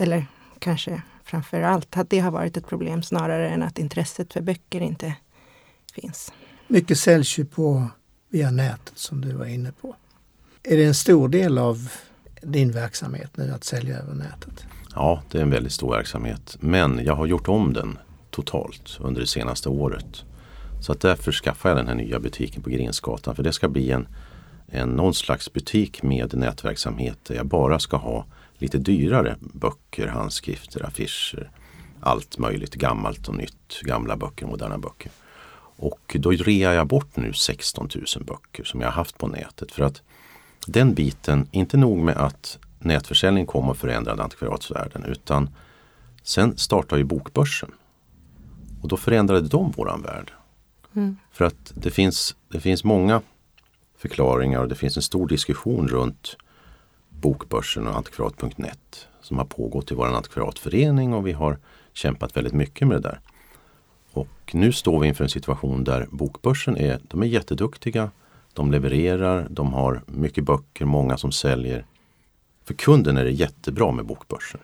[0.00, 0.26] eller
[0.58, 4.80] kanske framför allt att det har varit ett problem snarare än att intresset för böcker
[4.80, 5.14] inte
[5.94, 6.32] finns.
[6.68, 7.88] Mycket säljs ju på
[8.34, 9.96] via nätet som du var inne på.
[10.62, 11.88] Är det en stor del av
[12.42, 14.66] din verksamhet nu att sälja över nätet?
[14.94, 16.56] Ja, det är en väldigt stor verksamhet.
[16.60, 17.98] Men jag har gjort om den
[18.30, 20.24] totalt under det senaste året.
[20.80, 23.90] Så att därför skaffade jag den här nya butiken på Grensgatan För det ska bli
[23.90, 24.08] en,
[24.66, 28.26] en någon slags butik med nätverksamhet där jag bara ska ha
[28.58, 31.50] lite dyrare böcker, handskrifter, affischer.
[32.00, 33.80] Allt möjligt, gammalt och nytt.
[33.82, 35.12] Gamla böcker, moderna böcker.
[35.76, 39.72] Och då rear jag bort nu 16 000 böcker som jag har haft på nätet.
[39.72, 40.02] För att
[40.66, 45.50] den biten, inte nog med att nätförsäljning kom och förändrade antikvariatsvärlden utan
[46.22, 47.70] sen startade ju Bokbörsen.
[48.82, 50.32] Och då förändrade de våran värld.
[50.94, 51.16] Mm.
[51.32, 53.22] För att det finns, det finns många
[53.96, 56.36] förklaringar och det finns en stor diskussion runt
[57.08, 61.58] Bokbörsen och antikvariat.net som har pågått i vår antikvariatförening och vi har
[61.92, 63.20] kämpat väldigt mycket med det där.
[64.14, 68.10] Och nu står vi inför en situation där Bokbörsen är, de är jätteduktiga.
[68.52, 71.84] De levererar, de har mycket böcker, många som säljer.
[72.64, 74.60] För kunden är det jättebra med Bokbörsen.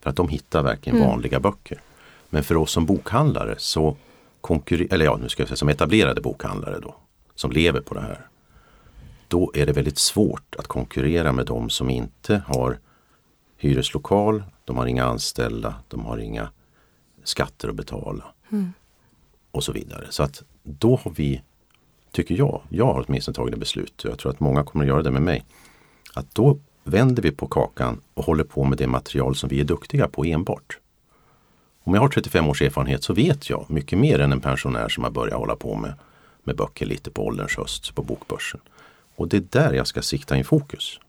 [0.00, 1.08] För att de hittar verkligen mm.
[1.08, 1.80] vanliga böcker.
[2.30, 3.96] Men för oss som bokhandlare så
[4.40, 6.94] konkurrerar, eller ja nu ska jag säga som etablerade bokhandlare då,
[7.34, 8.26] som lever på det här.
[9.28, 12.78] Då är det väldigt svårt att konkurrera med de som inte har
[13.56, 16.48] hyreslokal, de har inga anställda, de har inga
[17.24, 18.24] skatter att betala.
[18.50, 18.72] Mm.
[19.50, 20.06] Och så vidare.
[20.10, 21.42] Så att då har vi,
[22.12, 24.88] tycker jag, jag har åtminstone tagit ett beslut och jag tror att många kommer att
[24.88, 25.44] göra det med mig.
[26.14, 29.64] Att då vänder vi på kakan och håller på med det material som vi är
[29.64, 30.78] duktiga på enbart.
[31.82, 35.04] Om jag har 35 års erfarenhet så vet jag mycket mer än en pensionär som
[35.04, 35.94] har börjat hålla på med,
[36.44, 38.60] med böcker lite på ålderns höst på bokbörsen.
[39.16, 41.00] Och det är där jag ska sikta in fokus.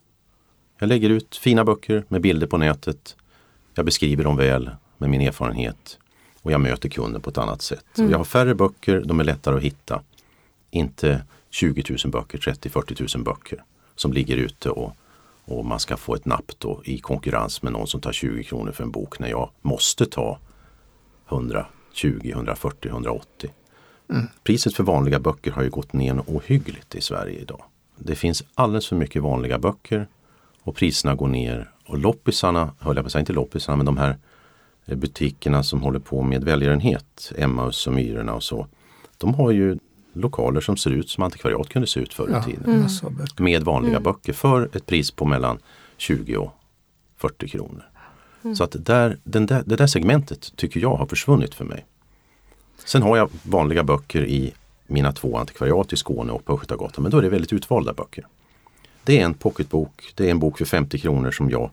[0.80, 3.16] Jag lägger ut fina böcker med bilder på nätet.
[3.74, 6.00] Jag beskriver dem väl med min erfarenhet
[6.42, 7.98] och jag möter kunden på ett annat sätt.
[7.98, 8.12] Mm.
[8.12, 10.02] Jag har färre böcker, de är lättare att hitta.
[10.72, 13.64] Inte 20 000 böcker, 30-40 000 böcker
[13.96, 14.96] som ligger ute och,
[15.46, 18.72] och man ska få ett napp då i konkurrens med någon som tar 20 kronor
[18.72, 20.40] för en bok när jag måste ta
[21.30, 21.66] 120,
[22.24, 23.54] 140, 180.
[24.10, 24.28] Mm.
[24.44, 27.64] Priset för vanliga böcker har ju gått ner ohyggligt i Sverige idag.
[27.96, 30.08] Det finns alldeles för mycket vanliga böcker
[30.64, 31.72] och priserna går ner.
[31.86, 34.18] Och loppisarna, höll jag på att säga, inte loppisarna, men de här
[34.96, 38.68] butikerna som håller på med välgörenhet, Emmaus och Myrorna och så.
[39.18, 39.78] De har ju
[40.14, 42.64] lokaler som ser ut som antikvariat kunde se ut förr i ja, tiden.
[42.66, 42.88] Mm.
[43.38, 44.04] Med vanliga mm.
[44.04, 45.60] böcker för ett pris på mellan
[45.98, 46.54] 20 och
[47.18, 47.84] 40 kronor.
[48.44, 48.56] Mm.
[48.56, 51.86] Så att där, den där, det där segmentet tycker jag har försvunnit för mig.
[52.86, 54.54] Sen har jag vanliga böcker i
[54.88, 58.28] mina två antikvariat i Skåne och på Östgötagatan men då är det väldigt utvalda böcker.
[59.04, 61.72] Det är en pocketbok, det är en bok för 50 kronor som jag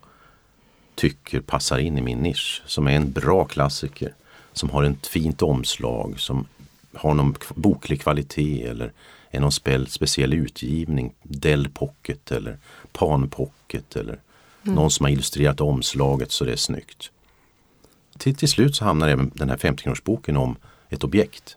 [0.97, 2.63] tycker passar in i min nisch.
[2.67, 4.15] Som är en bra klassiker.
[4.53, 6.47] Som har ett fint omslag, som
[6.95, 8.93] har någon boklig kvalitet eller
[9.31, 11.15] är någon spe speciell utgivning.
[11.23, 12.59] Dell Pocket eller
[12.93, 14.19] Pan Pocket eller
[14.63, 14.75] mm.
[14.75, 17.11] någon som har illustrerat omslaget så det är snyggt.
[18.19, 20.57] Till, till slut så hamnar även den här 50-kronorsboken om
[20.89, 21.57] ett objekt.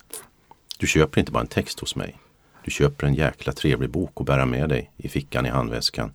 [0.77, 2.17] Du köper inte bara en text hos mig.
[2.63, 6.13] Du köper en jäkla trevlig bok att bära med dig i fickan i handväskan.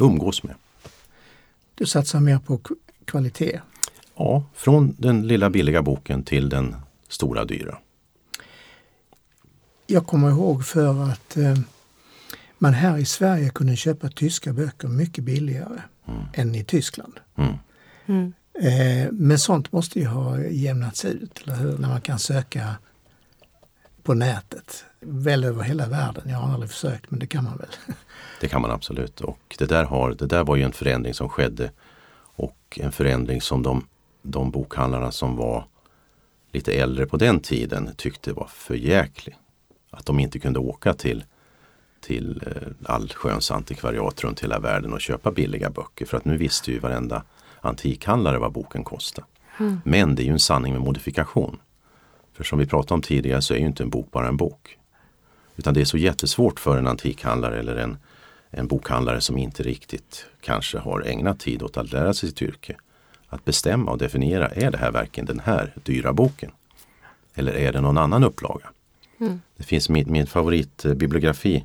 [0.00, 0.54] Umgås med.
[1.82, 2.60] Du satsar mer på
[3.04, 3.60] kvalitet?
[4.16, 6.76] Ja, från den lilla billiga boken till den
[7.08, 7.78] stora dyra.
[9.86, 11.58] Jag kommer ihåg för att eh,
[12.58, 16.22] man här i Sverige kunde köpa tyska böcker mycket billigare mm.
[16.32, 17.20] än i Tyskland.
[17.36, 17.54] Mm.
[18.06, 18.32] Mm.
[18.54, 21.78] Eh, men sånt måste ju ha jämnats ut, eller hur?
[21.78, 22.76] När man kan söka
[24.02, 24.84] på nätet.
[25.00, 26.22] Väl över hela världen.
[26.26, 27.68] Jag har aldrig försökt men det kan man väl.
[28.40, 31.28] Det kan man absolut och det där, har, det där var ju en förändring som
[31.28, 31.70] skedde
[32.36, 33.86] och en förändring som de,
[34.22, 35.66] de bokhandlarna som var
[36.52, 39.36] lite äldre på den tiden tyckte var för jäklig.
[39.90, 41.24] Att de inte kunde åka till,
[42.00, 46.72] till eh, allsköns antikvariat runt hela världen och köpa billiga böcker för att nu visste
[46.72, 47.22] ju varenda
[47.60, 49.26] antikhandlare vad boken kostade.
[49.58, 49.80] Mm.
[49.84, 51.58] Men det är ju en sanning med modifikation.
[52.32, 54.78] För som vi pratade om tidigare så är ju inte en bok bara en bok.
[55.56, 57.96] Utan det är så jättesvårt för en antikhandlare eller en,
[58.50, 62.76] en bokhandlare som inte riktigt kanske har ägnat tid åt att lära sig sitt yrke.
[63.28, 66.50] Att bestämma och definiera, är det här verkligen den här dyra boken?
[67.34, 68.70] Eller är det någon annan upplaga?
[69.20, 69.40] Mm.
[69.56, 71.64] Det finns min, min favoritbibliografi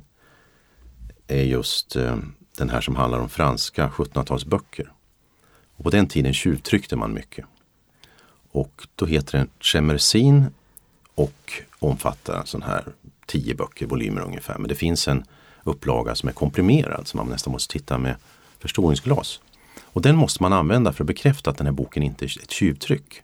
[1.26, 2.16] är just eh,
[2.58, 4.88] den här som handlar om franska 1700-talsböcker.
[5.82, 7.46] på den tiden tjuvtryckte man mycket.
[8.50, 10.46] Och då heter den Chemersin
[11.18, 12.84] och omfattar sån här
[13.26, 14.58] tio böcker, volymer ungefär.
[14.58, 15.24] Men det finns en
[15.64, 18.16] upplaga som är komprimerad som man nästan måste titta med
[18.58, 19.40] förstoringsglas.
[19.80, 22.50] Och den måste man använda för att bekräfta att den här boken inte är ett
[22.50, 23.22] tjuvtryck.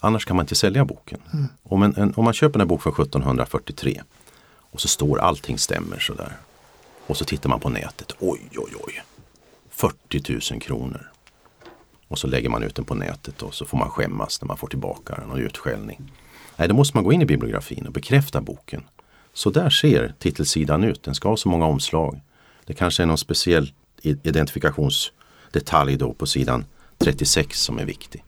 [0.00, 1.20] Annars kan man inte sälja boken.
[1.32, 1.46] Mm.
[1.62, 4.02] Om, en, en, om man köper en bok från 1743
[4.70, 6.32] och så står allting stämmer sådär.
[7.06, 8.12] Och så tittar man på nätet.
[8.18, 9.02] Oj, oj, oj.
[9.70, 11.10] 40 000 kronor.
[12.08, 14.56] Och så lägger man ut den på nätet och så får man skämmas när man
[14.56, 16.12] får tillbaka den och utskällning.
[16.56, 18.84] Nej, då måste man gå in i bibliografin och bekräfta boken.
[19.32, 21.02] Så där ser titelsidan ut.
[21.02, 22.20] Den ska ha så många omslag.
[22.64, 26.64] Det kanske är någon speciell identifikationsdetalj då på sidan
[26.98, 28.24] 36 som är viktig.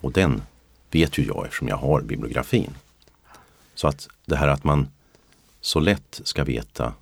[0.00, 0.42] Och den
[0.90, 2.74] vet ju jag eftersom jag har bibliografin.
[3.74, 4.88] Så att det här att man
[5.60, 6.92] så lätt ska veta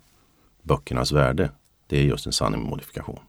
[0.61, 1.51] böckernas värde,
[1.87, 3.19] det är just en sanning med modifikation.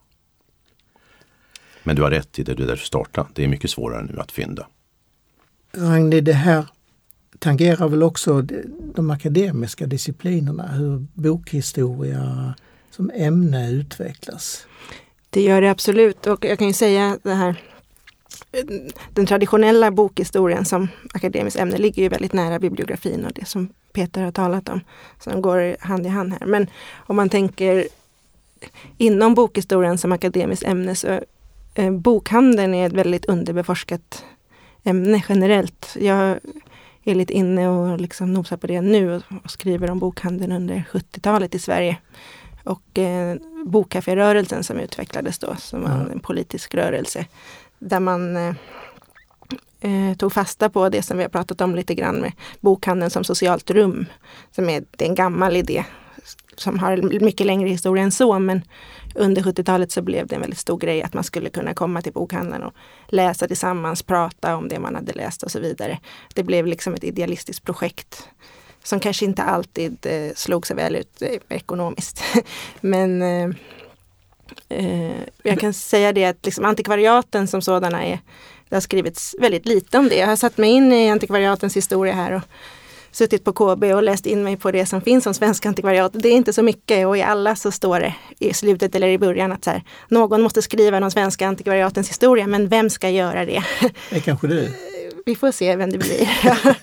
[1.87, 3.27] Men du har rätt i det du där starta.
[3.35, 4.66] Det är mycket svårare nu att fynda.
[5.72, 6.66] Ragnhild, det här
[7.38, 8.42] tangerar väl också
[8.94, 12.55] de akademiska disciplinerna, hur bokhistoria
[12.90, 14.66] som ämne utvecklas?
[15.31, 17.62] Det gör det absolut och jag kan ju säga det här
[19.11, 24.22] den traditionella bokhistorien som akademiskt ämne ligger ju väldigt nära bibliografin och det som Peter
[24.22, 24.81] har talat om.
[25.20, 26.46] Så de går hand i hand här.
[26.46, 27.88] Men om man tänker
[28.99, 31.20] inom bokhistorien som akademiskt ämne så
[31.79, 34.25] eh, bokhandeln är ett väldigt underbeforskat
[34.85, 35.97] ämne generellt.
[36.01, 36.39] Jag
[37.05, 40.85] är lite inne och liksom nosar på det nu och, och skriver om bokhandeln under
[40.93, 41.97] 70-talet i Sverige.
[42.65, 47.27] Och eh, bokkaférörelsen som utvecklades då, som var en politisk rörelse
[47.79, 48.55] där man eh,
[49.81, 53.25] eh, tog fasta på det som vi har pratat om lite grann med bokhandeln som
[53.25, 54.07] socialt rum.
[54.51, 55.85] Som är, det är en gammal idé
[56.57, 58.62] som har mycket längre historia än så, men
[59.17, 62.13] under 70-talet så blev det en väldigt stor grej att man skulle kunna komma till
[62.13, 62.75] bokhandeln och
[63.09, 65.99] läsa tillsammans, prata om det man hade läst och så vidare.
[66.35, 68.29] Det blev liksom ett idealistiskt projekt
[68.83, 72.23] som kanske inte alltid eh, slog sig väl ut eh, ekonomiskt.
[72.81, 73.57] men eh,
[74.69, 78.19] Eh, jag kan säga det att liksom antikvariaten som sådana är,
[78.69, 80.17] det har skrivits väldigt lite om det.
[80.17, 82.43] Jag har satt mig in i antikvariatens historia här och
[83.17, 86.13] suttit på KB och läst in mig på det som finns om svenska antikvariat.
[86.15, 89.19] Det är inte så mycket och i alla så står det i slutet eller i
[89.19, 93.45] början att så här, någon måste skriva de svenska antikvariatens historia, men vem ska göra
[93.45, 93.63] det?
[94.11, 94.73] Det kanske du?
[95.27, 96.29] Vi får se vem det blir.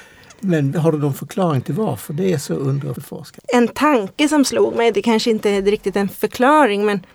[0.40, 3.44] Men har du någon förklaring till varför det är så underforskat?
[3.48, 7.06] En tanke som slog mig, det kanske inte är riktigt en förklaring, men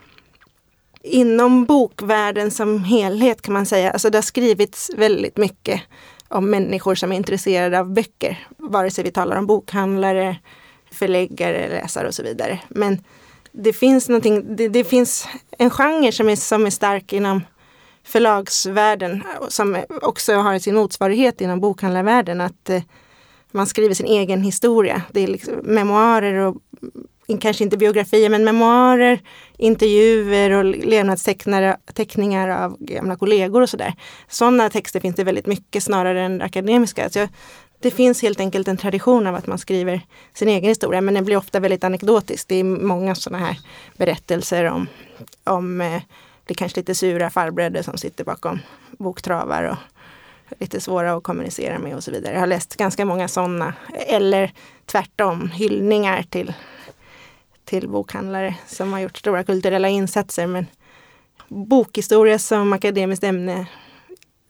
[1.03, 5.81] inom bokvärlden som helhet kan man säga, alltså det har skrivits väldigt mycket
[6.31, 8.47] om människor som är intresserade av böcker.
[8.57, 10.37] Vare sig vi talar om bokhandlare,
[10.91, 12.59] förläggare, läsare och så vidare.
[12.69, 13.03] Men
[13.51, 14.05] det finns,
[14.43, 17.41] det, det, finns en genre som är, som är stark inom
[18.03, 22.41] förlagsvärlden som också har sin motsvarighet inom bokhandlarvärlden.
[22.41, 22.81] Att eh,
[23.51, 25.01] man skriver sin egen historia.
[25.11, 26.55] Det är liksom memoarer och
[27.37, 29.19] kanske inte biografier men memoarer,
[29.57, 33.93] intervjuer och levnadsteckningar av gamla kollegor och sådär.
[34.29, 37.09] Sådana texter finns det väldigt mycket snarare än akademiska.
[37.09, 37.27] Så
[37.79, 40.01] det finns helt enkelt en tradition av att man skriver
[40.33, 42.47] sin egen historia men den blir ofta väldigt anekdotisk.
[42.47, 43.59] Det är många sådana här
[43.97, 44.87] berättelser om,
[45.43, 46.01] om eh,
[46.45, 48.59] det kanske lite sura farbröder som sitter bakom
[48.91, 49.77] boktravar och
[50.59, 52.33] lite svåra att kommunicera med och så vidare.
[52.33, 53.73] Jag har läst ganska många sådana.
[54.07, 54.53] Eller
[54.85, 56.53] tvärtom, hyllningar till,
[57.71, 60.47] till bokhandlare som har gjort stora kulturella insatser.
[60.47, 60.65] Men
[61.47, 63.65] bokhistoria som akademiskt ämne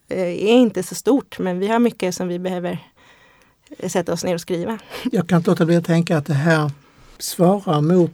[0.10, 2.80] eh, är inte så stort, men vi har mycket som vi behöver
[3.88, 4.80] sätta oss ner och skriva.
[5.12, 6.72] Jag kan inte låta bli att tänka att det här
[7.18, 8.12] svarar mot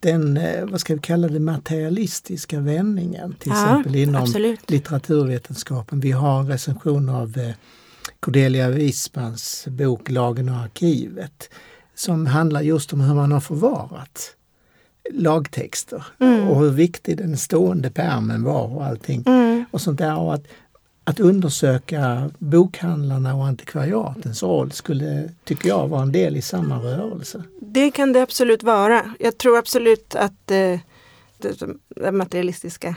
[0.00, 4.70] den, eh, vad ska vi kalla det, materialistiska vändningen till ja, exempel inom absolut.
[4.70, 6.00] litteraturvetenskapen.
[6.00, 7.54] Vi har en recension av eh,
[8.20, 11.50] Cordelia Wismans bok Lagen och arkivet
[11.94, 14.34] som handlar just om hur man har förvarat
[15.10, 16.48] lagtexter mm.
[16.48, 19.24] och hur viktig den stående pärmen var och allting.
[19.26, 19.64] Mm.
[19.70, 20.18] Och sånt där.
[20.18, 20.46] Och att
[21.08, 27.42] att undersöka bokhandlarna och antikvariatens roll skulle, tycker jag, vara en del i samma rörelse.
[27.60, 29.14] Det kan det absolut vara.
[29.18, 30.80] Jag tror absolut att eh,
[31.88, 32.96] den materialistiska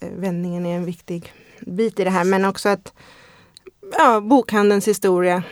[0.00, 2.92] eh, vändningen är en viktig bit i det här, men också att
[3.98, 5.42] ja, bokhandelns historia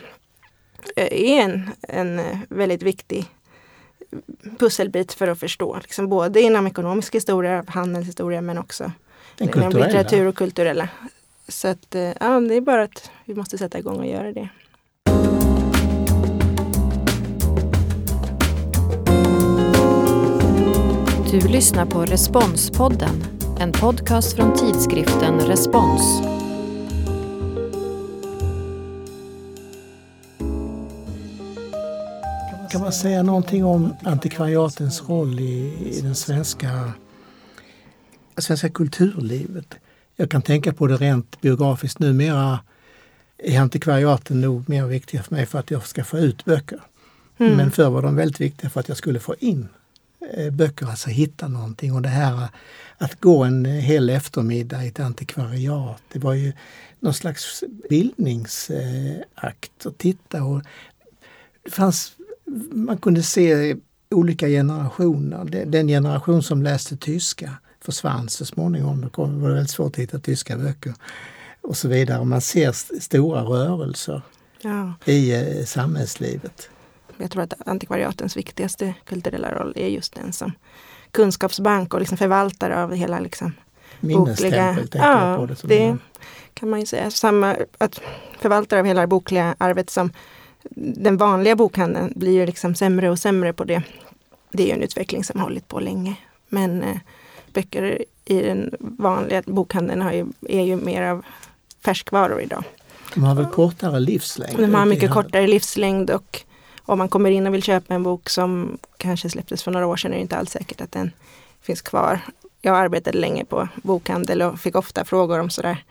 [0.96, 3.26] eh, är en, en eh, väldigt viktig
[4.58, 5.78] pusselbit för att förstå.
[5.82, 8.92] Liksom både inom ekonomisk historia, handelshistoria men också
[9.38, 10.88] inom litteratur och kulturella.
[11.48, 14.48] Så att, eh, ja, det är bara att vi måste sätta igång och göra det.
[21.30, 23.24] Du lyssnar på Responspodden,
[23.60, 26.35] en podcast från tidskriften Respons.
[32.76, 36.92] Kan man säga någonting om antikvariatens roll i, i den svenska,
[38.38, 39.74] svenska kulturlivet?
[40.16, 42.58] Jag kan tänka på det rent biografiskt numera
[43.38, 46.80] är antikvariaten nog mer viktiga för mig för att jag ska få ut böcker.
[47.38, 47.56] Mm.
[47.56, 49.68] Men förr var de väldigt viktiga för att jag skulle få in
[50.34, 51.94] eh, böcker, alltså hitta någonting.
[51.94, 52.48] Och det här
[52.98, 56.52] att gå en hel eftermiddag i ett antikvariat, det var ju
[57.00, 60.42] någon slags bildningsakt att titta.
[60.44, 60.62] Och
[61.62, 62.15] det fanns,
[62.72, 63.76] man kunde se
[64.10, 65.44] olika generationer.
[65.44, 67.50] Det- Den generation som läste tyska
[67.84, 69.00] försvann så småningom.
[69.00, 70.94] Då kom- var det väldigt svårt att hitta tyska böcker
[71.60, 72.24] och så vidare.
[72.24, 74.22] Man ser st- stora rörelser
[74.60, 76.68] Ja, i eh, samhällslivet.
[77.18, 80.52] jag tror att antikvariatens viktigaste kulturella roll är just den som
[81.10, 83.52] kunskapsbank och liksom förvaltare av hela liksom,
[84.00, 85.68] Minnestempel tänker Ja, det.
[85.68, 86.00] Det- man-
[86.54, 87.10] kan man ju säga.
[87.10, 88.00] Samma, att
[88.40, 90.10] förvaltare av hela det bokliga arvet som
[90.74, 93.82] den vanliga bokhandeln blir ju liksom sämre och sämre på det.
[94.52, 96.16] Det är ju en utveckling som hållit på länge.
[96.48, 96.96] Men eh,
[97.52, 100.26] böcker i den vanliga bokhandeln ju,
[100.58, 101.24] är ju mer av
[101.84, 102.64] färskvaror idag.
[103.14, 104.58] De har väl kortare livslängd?
[104.58, 106.42] De har mycket kortare livslängd och
[106.82, 109.96] om man kommer in och vill köpa en bok som kanske släpptes för några år
[109.96, 111.10] sedan är det inte alls säkert att den
[111.62, 112.20] finns kvar.
[112.60, 115.84] Jag arbetade länge på bokhandel och fick ofta frågor om sådär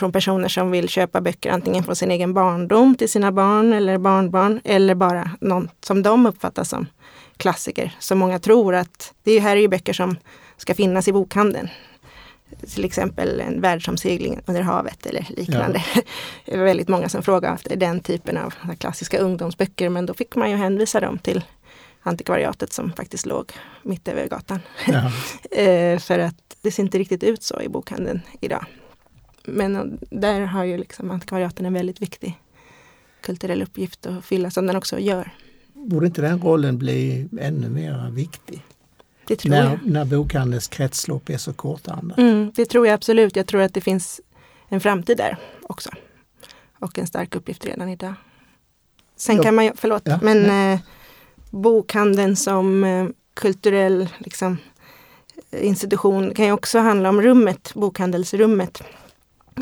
[0.00, 3.98] från personer som vill köpa böcker antingen från sin egen barndom till sina barn eller
[3.98, 6.86] barnbarn eller bara någon som de uppfattar som
[7.36, 7.96] klassiker.
[7.98, 10.16] Så många tror att det här är ju böcker som
[10.56, 11.68] ska finnas i bokhandeln.
[12.74, 15.84] Till exempel en världsomsegling under havet eller liknande.
[16.44, 20.36] Det var väldigt många som frågade efter den typen av klassiska ungdomsböcker men då fick
[20.36, 21.44] man ju hänvisa dem till
[22.02, 24.60] antikvariatet som faktiskt låg mitt över gatan.
[24.86, 25.12] Ja.
[25.60, 28.64] Eh, för att det ser inte riktigt ut så i bokhandeln idag.
[29.44, 32.40] Men eh, där har ju liksom antikvariaten en väldigt viktig
[33.20, 35.34] kulturell uppgift att fylla som den också gör.
[35.72, 38.62] Borde inte den rollen bli ännu mer viktig?
[39.26, 39.64] Det tror jag.
[39.64, 42.14] När, när bokhandelns kretslopp är så kortanda.
[42.18, 43.36] Mm, det tror jag absolut.
[43.36, 44.20] Jag tror att det finns
[44.68, 45.90] en framtid där också.
[46.78, 48.14] Och en stark uppgift redan idag.
[49.16, 50.80] Sen kan man ju, förlåt, Ja, men eh,
[51.50, 54.56] bokhandeln som eh, kulturell liksom,
[55.50, 58.82] institution kan ju också handla om rummet, bokhandelsrummet.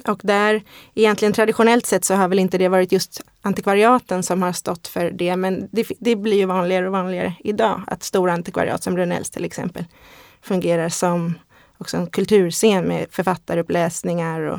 [0.07, 0.63] Och där,
[0.95, 5.11] egentligen traditionellt sett så har väl inte det varit just antikvariaten som har stått för
[5.11, 9.31] det, men det, det blir ju vanligare och vanligare idag att stora antikvariat som Rönnells
[9.31, 9.85] till exempel
[10.43, 11.35] fungerar som
[11.79, 14.59] också en kulturscen med författaruppläsningar och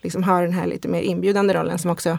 [0.00, 2.18] liksom har den här lite mer inbjudande rollen som också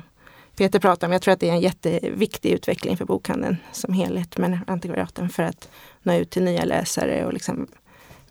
[0.58, 1.14] Peter pratar om.
[1.14, 5.44] Jag tror att det är en jätteviktig utveckling för bokhandeln som helhet, men antikvariaten för
[5.44, 5.70] att
[6.04, 7.68] nå ut till nya läsare och liksom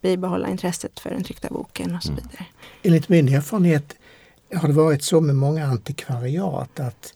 [0.00, 2.46] bibehålla intresset för den tryckta boken och så vidare.
[2.82, 3.94] Enligt min erfarenhet
[4.54, 7.14] har det varit så med många antikvariat att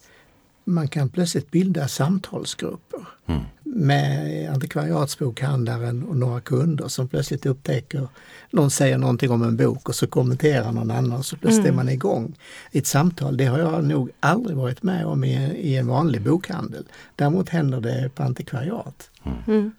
[0.63, 3.41] man kan plötsligt bilda samtalsgrupper Mm.
[3.63, 8.07] med antikvariatsbokhandlaren och några kunder som plötsligt upptäcker,
[8.51, 11.79] någon säger någonting om en bok och så kommenterar någon annan och så plötsligt Mm.
[11.79, 12.35] är man igång
[12.71, 13.37] i ett samtal.
[13.37, 16.85] Det har jag nog aldrig varit med om i, i en vanlig bokhandel.
[17.15, 19.09] Däremot händer det på antikvariat.
[19.47, 19.71] Mm.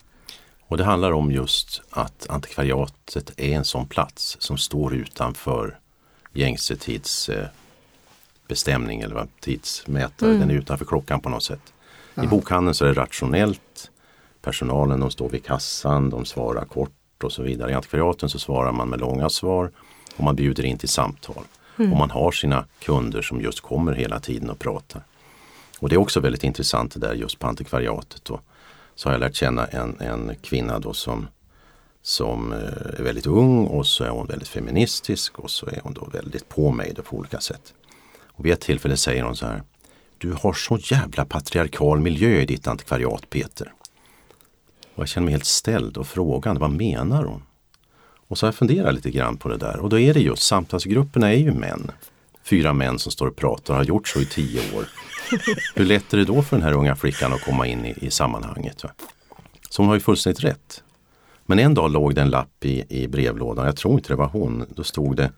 [0.67, 5.79] Och det handlar om just att antikvariatet är en sån plats som står utanför
[6.33, 10.31] gängse tidsbestämning eller vad, tidsmätare.
[10.31, 10.41] Mm.
[10.41, 11.73] Den är utanför klockan på något sätt.
[12.15, 12.25] Ja.
[12.25, 13.91] I bokhandeln så är det rationellt.
[14.43, 17.71] Personalen de står vid kassan, de svarar kort och så vidare.
[17.71, 19.71] I antikvariaten så svarar man med långa svar
[20.17, 21.45] och man bjuder in till samtal.
[21.79, 21.93] Mm.
[21.93, 25.03] Och man har sina kunder som just kommer hela tiden och pratar.
[25.79, 28.25] Och det är också väldigt intressant det där just på antikvariatet.
[28.25, 28.41] Då.
[28.95, 31.29] Så har jag lärt känna en, en kvinna då som,
[32.03, 32.59] som eh,
[32.99, 36.49] är väldigt ung och så är hon väldigt feministisk och så är hon då väldigt
[36.49, 37.75] på mig då på olika sätt.
[38.39, 39.63] Och vid ett tillfälle säger hon så här
[40.19, 43.73] Du har så jävla patriarkal miljö i ditt antikvariat Peter.
[44.95, 47.43] Och jag känner mig helt ställd och frågande, vad menar hon?
[48.29, 50.43] Och så har jag funderat lite grann på det där och då är det just,
[50.43, 51.91] samtalsgrupperna är ju män.
[52.45, 54.89] Fyra män som står och pratar och har gjort så i tio år.
[55.75, 58.11] Hur lätt är det då för den här unga flickan att komma in i, i
[58.11, 58.85] sammanhanget?
[58.85, 58.91] Va?
[59.71, 60.83] Så hon har ju fullständigt rätt.
[61.51, 64.29] Men en dag låg det en lapp i, i brevlådan, jag tror inte det var
[64.29, 64.67] hon.
[64.75, 65.33] Då stod det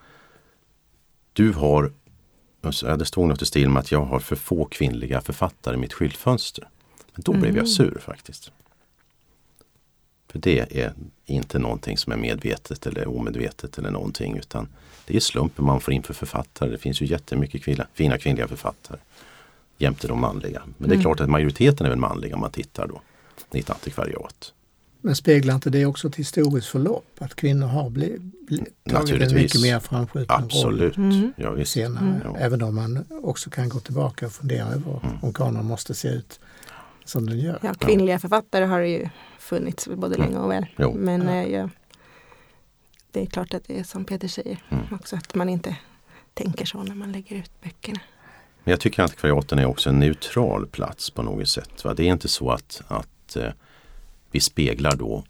[1.32, 1.92] Du har,
[2.98, 5.92] det stod något i stil med att jag har för få kvinnliga författare i mitt
[5.92, 6.68] skyltfönster.
[7.14, 8.52] Men då blev jag sur faktiskt.
[10.28, 10.92] För det är
[11.26, 14.68] inte någonting som är medvetet eller omedvetet eller någonting utan
[15.06, 16.70] det är slumpen man får in för författare.
[16.70, 18.98] Det finns ju jättemycket kvilla, fina kvinnliga författare
[19.78, 20.62] jämte de manliga.
[20.78, 21.02] Men det är Mm.
[21.04, 23.00] klart att majoriteten är väl manliga om man tittar då
[23.52, 24.52] i ett antikvariat.
[25.00, 27.06] Men speglar inte det också ett historiskt förlopp?
[27.18, 29.32] Att kvinnor har bli, bli, tagit en Naturligtvis.
[29.42, 30.96] mycket mer framskjuten roll Absolut.
[30.96, 31.32] Mm.
[31.36, 31.72] Ja, visst.
[31.72, 32.04] senare.
[32.04, 32.20] Mm.
[32.24, 32.36] Ja.
[32.36, 35.16] Även om man också kan gå tillbaka och fundera över Mm.
[35.22, 36.40] om kanon måste se ut
[37.04, 37.58] som den gör.
[37.62, 40.26] Ja, kvinnliga författare har det ju funnits både Mm.
[40.28, 40.66] länge och väl.
[40.78, 40.94] Jo.
[40.98, 41.32] Men Ja.
[41.34, 41.68] eh, ja,
[43.12, 44.84] det är klart att det är som Peter säger Mm.
[44.92, 45.76] också att man inte
[46.34, 48.00] tänker så när man lägger ut böckerna.
[48.64, 51.84] Men jag tycker att antikvariaten är också en neutral plats på något sätt.
[51.84, 51.94] Va?
[51.94, 53.50] Det är inte så att, att eh,
[54.30, 55.24] vi speglar då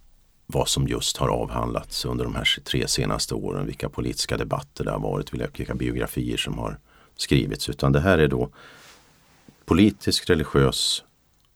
[0.46, 3.66] vad som just har avhandlats under de här tre senaste åren.
[3.66, 6.78] Vilka politiska debatter det har varit, vilka biografier som har
[7.16, 7.68] skrivits.
[7.68, 8.50] Utan det här är då
[9.64, 11.04] politisk, religiös,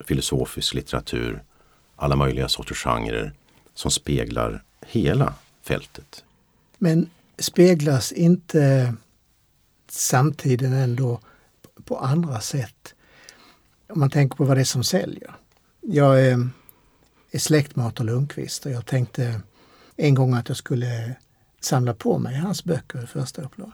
[0.04, 1.42] filosofisk litteratur,
[1.96, 3.32] alla möjliga sorters genrer
[3.74, 6.24] som speglar hela fältet.
[6.78, 8.94] Men speglas inte
[9.88, 11.20] samtiden ändå
[11.84, 12.94] på andra sätt?
[13.88, 15.34] Om man tänker på vad det är som säljer.
[15.80, 16.38] Jag eh,
[17.34, 19.40] är, släkt med Arthur Lundqvist och jag tänkte
[19.96, 21.14] en gång att jag skulle
[21.60, 23.72] samla på mig hans böcker i första upplagan.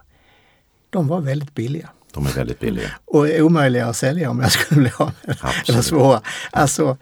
[0.90, 2.90] De var väldigt billiga De är väldigt billiga.
[3.04, 5.36] och är omöjliga att sälja om jag skulle bli av med.
[5.68, 6.22] Eller svåra.
[6.50, 6.96] Alltså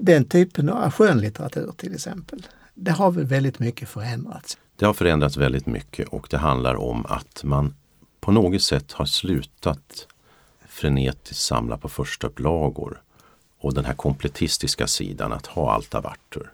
[0.00, 2.46] den typen av skönlitteratur till exempel.
[2.74, 4.58] Det har väl väldigt mycket förändrats.
[4.76, 7.74] Det har förändrats väldigt mycket och det handlar om att man
[8.20, 10.06] på något sätt har slutat
[10.68, 13.02] frenetiskt samla på första upplagor
[13.58, 16.50] och den här kompletistiska sidan att ha allt av Arthur.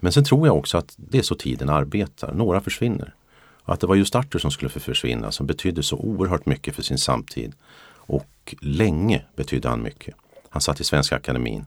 [0.00, 2.32] Men sen tror jag också att det är så tiden arbetar.
[2.32, 3.14] Några försvinner.
[3.38, 6.82] Och att det var just Arthur som skulle försvinna som betydde så oerhört mycket för
[6.82, 7.54] sin samtid.
[7.88, 10.14] Och länge betydde han mycket.
[10.48, 11.64] Han satt i Svenska Akademin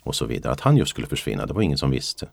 [0.00, 0.52] och så vidare.
[0.52, 2.28] Att han just skulle försvinna, det var ingen som visste.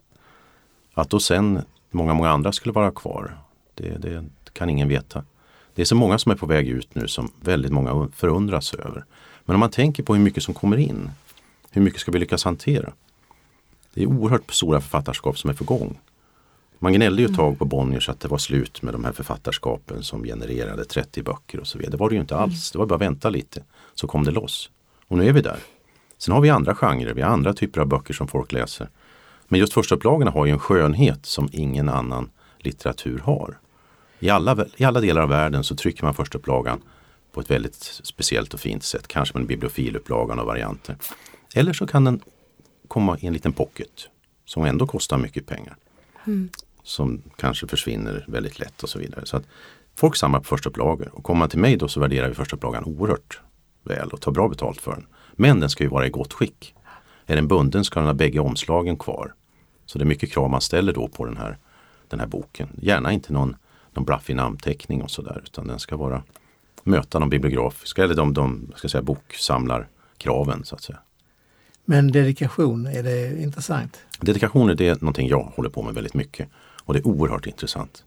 [0.93, 3.37] Att då sen många, många andra skulle vara kvar,
[3.73, 5.23] det, det kan ingen veta.
[5.75, 9.05] Det är så många som är på väg ut nu som väldigt många förundras över.
[9.45, 11.09] Men om man tänker på hur mycket som kommer in,
[11.75, 12.93] hur mycket ska vi lyckas hantera?
[13.93, 15.99] Det är oerhört stora författarskap som är på gång.
[16.79, 20.03] Man gnällde ju ett tag på Bonniers att det var slut med de här författarskapen
[20.03, 21.91] som genererade 30 böcker och så vidare.
[21.91, 22.71] Det var det ju inte alls.
[22.71, 23.63] Det var bara att vänta lite
[23.93, 24.69] så kom det loss.
[25.07, 25.59] Och nu är vi där.
[26.17, 28.89] Sen har vi andra genrer, vi har andra typer av böcker som folk läser.
[29.47, 33.57] Men just förstaupplagorna har ju en skönhet som ingen annan litteratur har.
[34.19, 36.81] I alla, I alla delar av världen så trycker man förstaupplagan
[37.31, 39.07] på ett väldigt speciellt och fint sätt.
[39.07, 40.95] Kanske med en bibliofilupplagan och varianter.
[41.55, 42.21] Eller så kan den
[42.87, 44.09] komma i en liten pocket
[44.45, 45.75] som ändå kostar mycket pengar.
[46.83, 49.25] Som kanske försvinner väldigt lätt och så vidare.
[49.25, 49.43] Så att
[49.95, 53.41] Folk samlar på förstaupplagor och kommer man till mig då så värderar vi förstaupplagan oerhört
[53.83, 55.05] väl och tar bra betalt för den.
[55.33, 56.75] Men den ska ju vara i gott skick.
[57.25, 59.33] Är den bunden ska den ha bägge omslagen kvar.
[59.85, 61.57] Så det är mycket krav man ställer då på den här,
[62.07, 62.69] den här boken.
[62.81, 63.55] Gärna inte någon,
[63.93, 66.23] någon braffig namnteckning och sådär utan den ska vara
[66.83, 70.99] möta de bibliografiska eller de, de ska säga, boksamlarkraven så att säga.
[71.85, 73.99] Men dedikation, är det intressant?
[74.19, 76.49] Dedikationer det är någonting jag håller på med väldigt mycket
[76.83, 78.03] och det är oerhört intressant.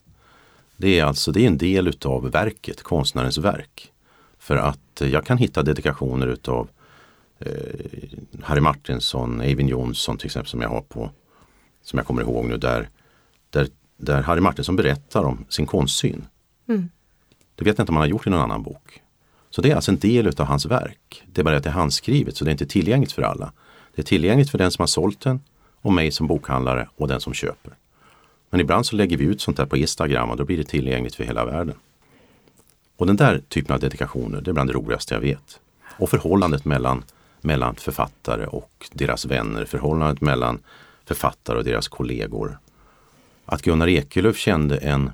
[0.76, 3.92] Det är alltså det är en del utav verket, konstnärens verk.
[4.38, 6.68] För att eh, jag kan hitta dedikationer utav
[7.38, 7.52] eh,
[8.42, 11.10] Harry Martinsson, Eivind Johnson till exempel som jag har på
[11.82, 12.88] som jag kommer ihåg nu där,
[13.50, 16.24] där, där Harry Martinsson berättar om sin konstsyn.
[16.68, 16.88] Mm.
[17.54, 19.02] Det vet jag inte om han har gjort i någon annan bok.
[19.50, 21.24] Så det är alltså en del utav hans verk.
[21.32, 23.52] Det är bara att det är handskrivet så det är inte tillgängligt för alla.
[23.98, 25.40] Det är tillgängligt för den som har sålt den
[25.82, 27.72] och mig som bokhandlare och den som köper.
[28.50, 31.14] Men ibland så lägger vi ut sånt där på Instagram och då blir det tillgängligt
[31.14, 31.74] för hela världen.
[32.96, 35.60] Och den där typen av dedikationer, det är bland det roligaste jag vet.
[35.98, 37.04] Och förhållandet mellan,
[37.40, 40.58] mellan författare och deras vänner, förhållandet mellan
[41.04, 42.58] författare och deras kollegor.
[43.44, 45.10] Att Gunnar Ekelöf kände en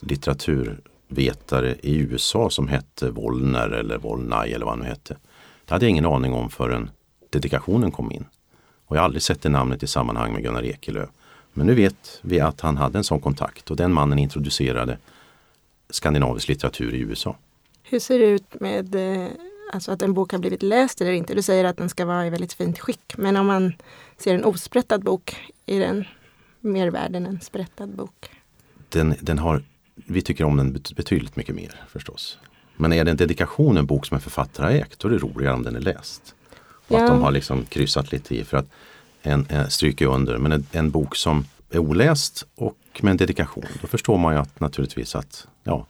[0.00, 5.16] litteraturvetare i USA som hette Wollner eller Wollnay eller vad han nu hette.
[5.64, 6.90] Det hade jag ingen aning om förrän
[7.36, 8.24] dedikationen kom in.
[8.86, 11.08] Och jag har aldrig sett det namnet i sammanhang med Gunnar Ekelöf.
[11.52, 14.98] Men nu vet vi att han hade en sån kontakt och den mannen introducerade
[15.90, 17.36] skandinavisk litteratur i USA.
[17.82, 19.28] Hur ser det ut med eh,
[19.72, 21.34] alltså att en bok har blivit läst eller inte?
[21.34, 23.14] Du säger att den ska vara i väldigt fint skick.
[23.16, 23.72] Men om man
[24.16, 26.04] ser en osprättad bok, är den
[26.60, 28.30] mer värd än en sprättad bok?
[28.88, 29.62] Den, den har,
[29.94, 32.38] vi tycker om den bet- betydligt mycket mer förstås.
[32.76, 35.18] Men är det en dedikation, en bok som en författare har ägt, då är det
[35.18, 36.34] roligare om den är läst.
[36.88, 36.98] Ja.
[37.00, 38.66] att de har liksom kryssat lite i för att
[39.22, 40.38] en, en, stryka under.
[40.38, 44.40] Men en, en bok som är oläst och med en dedikation, då förstår man ju
[44.40, 45.86] att naturligtvis att ja,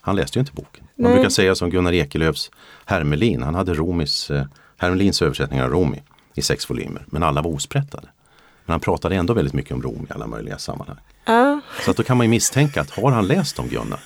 [0.00, 0.84] han läste ju inte boken.
[0.94, 1.14] Man Nej.
[1.14, 2.50] brukar säga som Gunnar Ekelöfs
[2.84, 4.44] Hermelin, han hade Romis, eh,
[4.76, 6.02] Hermelins översättning av Romi
[6.34, 8.08] i sex volymer, men alla var osprättade.
[8.64, 10.96] Men han pratade ändå väldigt mycket om Rom i alla möjliga sammanhang.
[11.24, 14.00] Ja, Så att då kan man ju misstänka att har han läst om Gunnar?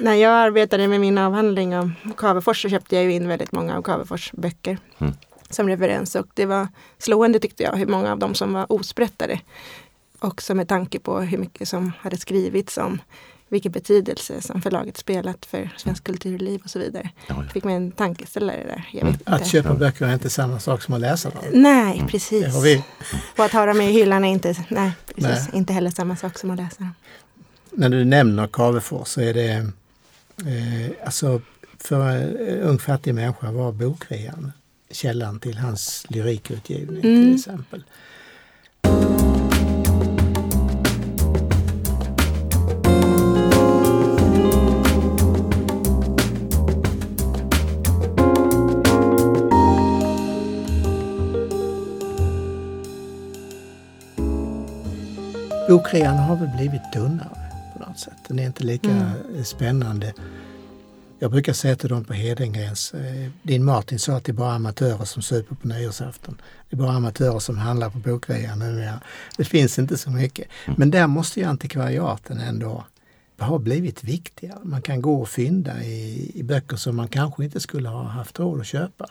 [0.00, 3.76] när jag arbetade med min avhandling om Cavefors så köpte jag ju in väldigt många
[3.76, 5.14] av Cavefors böcker Mm.
[5.50, 6.68] Som referens och det var
[6.98, 9.40] slående tyckte jag hur många av dem som var osprättade.
[10.18, 12.98] Också med tanke på hur mycket som hade skrivits om
[13.48, 17.10] vilken betydelse som förlaget spelat för svensk kulturliv och så vidare.
[17.52, 18.88] Fick mig en tankeställare där.
[18.92, 19.12] Jag Mm.
[19.12, 19.32] vet inte.
[19.32, 21.44] Att köpa böcker är inte samma sak som att läsa dem.
[21.52, 22.08] Nej, Mm.
[22.08, 22.44] precis.
[22.44, 22.84] Det har vi.
[23.38, 25.58] Och att ha dem i hyllan är inte, nej, precis, Nej.
[25.58, 26.94] inte heller samma sak som att läsa dem.
[27.70, 29.52] När du nämner Cavefors så är det
[30.46, 31.40] eh, alltså
[31.78, 34.52] för en ung fattig människa var bokrean
[34.90, 37.34] källan till hans lyrikutgivning till Mm.
[37.34, 37.84] exempel.
[55.68, 58.14] Bokrean har väl blivit tunnare på något sätt.
[58.28, 59.44] Den är inte lika Mm.
[59.44, 60.12] spännande.
[61.18, 64.52] Jag brukar säga till dem på Hedengrens, eh, din Martin sa att det är bara
[64.52, 66.40] amatörer som super på nyårsafton.
[66.70, 69.00] Det är bara amatörer som handlar på bokrean numera.
[69.36, 70.48] Det finns inte så mycket.
[70.76, 72.84] Men där måste ju antikvariaten ändå
[73.38, 74.58] ha blivit viktigare.
[74.62, 78.38] Man kan gå och fynda i, i böcker som man kanske inte skulle ha haft
[78.38, 79.10] råd att köpa.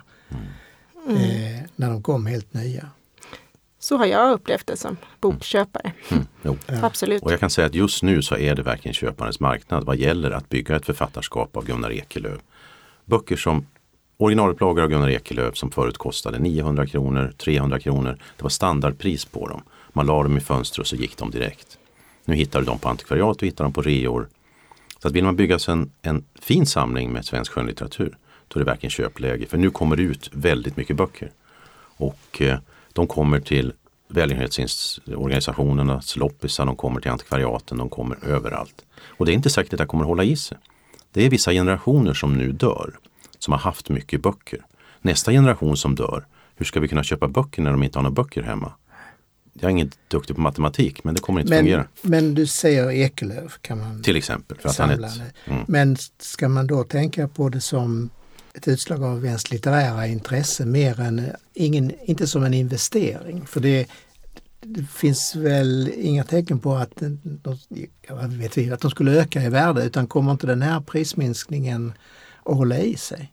[1.10, 2.90] Eh, när de kom helt nya.
[3.86, 5.92] Så har jag upplevt det som bokköpare.
[6.12, 6.58] Mm, jo.
[6.82, 7.24] Absolut.
[7.24, 10.32] Och jag kan säga att just nu så är det verkligen köparens marknad vad gäller
[10.32, 12.40] att bygga ett författarskap av Gunnar Ekelöf.
[13.06, 13.66] Böcker som
[14.18, 18.18] originalupplagor av Gunnar Ekelöf som förut kostade 900 kronor, 300 kronor.
[18.38, 19.62] Det var standardpris på dem.
[19.94, 21.78] Man la dem i fönster och så gick de direkt.
[22.26, 24.28] Nu hittar du dem på antikvariat och hittar dem på reor.
[25.02, 28.18] Så att vill man bygga sig en, en fin samling med svensk skönlitteratur
[28.48, 29.46] då är det verkligen köpläge.
[29.46, 31.32] För nu kommer det ut väldigt mycket böcker.
[31.98, 32.60] Och eh,
[32.96, 33.74] de kommer till
[34.08, 38.86] välgörenhetsorganisationernas loppisar, de kommer till antikvariaten, de kommer överallt.
[39.18, 40.58] Och det är inte säkert att det kommer hålla i sig.
[41.12, 42.98] Det är vissa generationer som nu dör,
[43.40, 44.66] som har haft mycket böcker.
[45.02, 46.26] Nästa generation som dör,
[46.56, 48.72] hur ska vi kunna köpa böcker när de inte har några böcker hemma?
[49.54, 51.88] Jag är ingen duktig på matematik, men det kommer inte fungera.
[52.02, 54.58] Men, men du säger Ekelöf kan man Till exempel.
[54.58, 55.64] För att han är ett, mm.
[55.68, 58.10] Men ska man då tänka på det som
[58.56, 63.46] ett utslag av ens litterära intresse mer än, ingen, inte som en investering?
[63.46, 63.88] För det,
[64.62, 67.58] det finns väl inga tecken på att, de,
[68.28, 71.94] vet vi, att de skulle öka i värde utan kommer inte den här prisminskningen
[72.44, 73.32] att hålla i sig?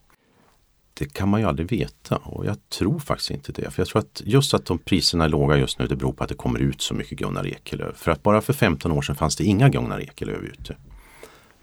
[0.95, 3.71] Det kan man ju aldrig veta och jag tror faktiskt inte det.
[3.71, 6.23] För jag tror att just att de priserna är låga just nu det beror på
[6.25, 7.97] att det kommer ut så mycket Gunnar Ekelöf.
[7.97, 10.77] För att bara för 15 år sedan fanns det inga Gunnar Ekelöf ute.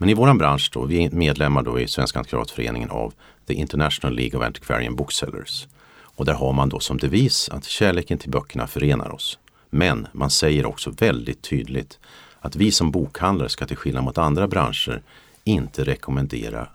[0.00, 3.14] Men i våran bransch då, vi är medlemmar då i Svenska antikvariatföreningen av
[3.46, 5.68] The International League of Antiquarian Booksellers.
[6.02, 9.38] Och där har man då som devis att kärleken till böckerna förenar oss.
[9.70, 11.98] Men man säger också väldigt tydligt
[12.40, 15.02] att vi som bokhandlare ska till skillnad mot andra branscher
[15.44, 16.68] inte rekommendera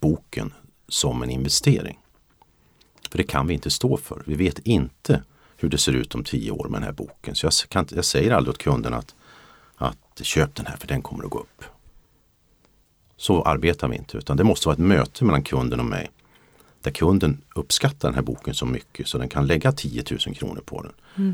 [0.00, 0.52] boken
[0.88, 1.98] som en investering.
[3.10, 4.22] För det kan vi inte stå för.
[4.26, 5.22] Vi vet inte
[5.56, 7.34] hur det ser ut om tio år med den här boken.
[7.34, 9.14] Så jag, kan, jag säger aldrig åt kunden att,
[9.76, 11.64] att köp den här för den kommer att gå upp.
[13.22, 16.10] Så arbetar vi inte utan det måste vara ett möte mellan kunden och mig.
[16.80, 20.62] Där kunden uppskattar den här boken så mycket så den kan lägga 10 000 kronor
[20.64, 20.92] på den.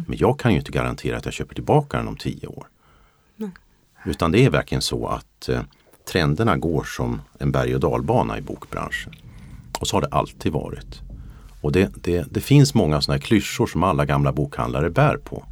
[0.09, 2.67] Men jag kan ju inte garantera att jag köper tillbaka den om tio år.
[4.05, 5.61] Utan det är verkligen så att eh,
[6.13, 9.13] trenderna går som en berg och dalbana i bokbranschen.
[9.81, 11.01] Och så har det alltid varit.
[11.61, 15.45] Och det, det, det finns många sådana här klyschor som alla gamla bokhandlare bär på.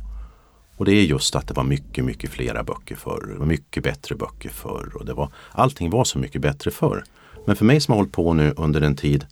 [0.77, 3.27] Och det är just att det var mycket, mycket flera böcker förr.
[3.33, 4.93] Det var mycket bättre böcker förr.
[4.95, 7.05] Och det var, allting var så mycket bättre förr.
[7.47, 9.27] Men för mig som har hållit på nu under en tid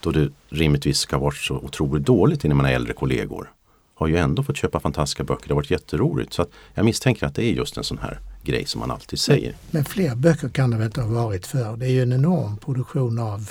[0.00, 3.52] då det rimligtvis ska vara så otroligt dåligt innan är äldre kollegor.
[3.94, 5.48] Har ju ändå fått köpa fantastiska böcker.
[5.48, 6.32] Det har varit jätteroligt.
[6.32, 9.56] Så jag misstänker att det är just en sån här grej som man alltid säger.
[9.70, 11.76] Men fler böcker kan det väl inte ha varit för?
[11.76, 13.50] Det är ju en enorm produktion av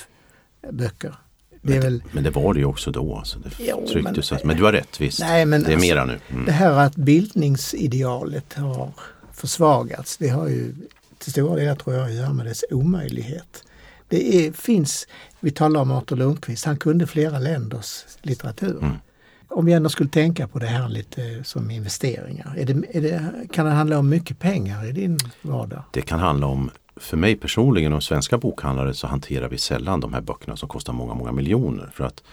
[0.72, 1.16] böcker.
[1.62, 3.16] Det är väl, Men det var det ju också då.
[3.16, 3.40] Alltså.
[3.40, 5.20] Det Jo, men- men, men du har rätt visst.
[5.20, 6.20] Nej, men det är alltså, mera nu.
[6.30, 6.46] Mm.
[6.46, 8.90] Det här att bildningsidealet har
[9.34, 10.76] försvagats, det har ju
[11.18, 13.64] till stora delar tror jag att göra med dess omöjlighet.
[14.08, 15.08] Det är, finns,
[15.40, 18.78] vi talar om Artur Lundqvist, han kunde flera länders litteratur.
[18.82, 18.94] Mm.
[19.48, 23.32] Om vi ändå skulle tänka på det här lite som investeringar, är det, är det,
[23.52, 25.84] kan det handla om mycket pengar i din vardag?
[25.92, 26.72] Det kan handla om,
[27.02, 30.94] för mig personligen och svenska bokhandlare så hanterar vi sällan de här böckerna som kostar
[30.94, 31.90] många, många miljoner.
[31.94, 32.24] För att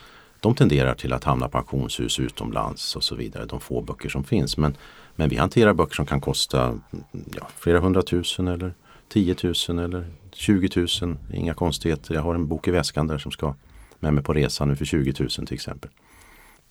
[0.40, 3.44] de tenderar till att hamna på auktionshus utomlands och så vidare.
[3.44, 4.56] De få böcker som finns.
[4.56, 4.76] Men,
[5.16, 6.78] men vi hanterar böcker som kan kosta
[7.12, 8.74] ja, flera hundratusen eller
[9.08, 9.36] 10
[9.68, 11.16] 000 eller 20 000.
[11.32, 12.14] Inga konstigheter.
[12.14, 13.54] Jag har en bok i väskan där som ska
[14.00, 15.90] med mig på resan nu för 20 000 till exempel.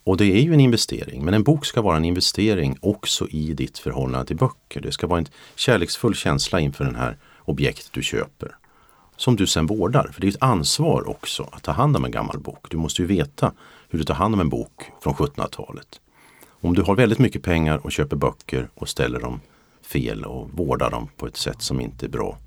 [0.04, 3.54] Och det är ju en investering, men en bok ska vara en investering också i
[3.54, 4.82] ditt förhållande till böcker.
[4.82, 7.18] Det ska vara en kärleksfull känsla inför den här
[7.48, 8.56] objekt du köper.
[9.16, 12.12] Som du sen vårdar, för det är ett ansvar också att ta hand om en
[12.12, 12.68] gammal bok.
[12.70, 13.54] Du måste ju veta
[13.89, 16.02] hur du tar hand om en bok från 1700-talet.
[16.62, 19.41] Om du har väldigt mycket pengar och köper böcker och ställer dem
[19.82, 22.38] fel och vårdar dem på ett sätt som inte är bra.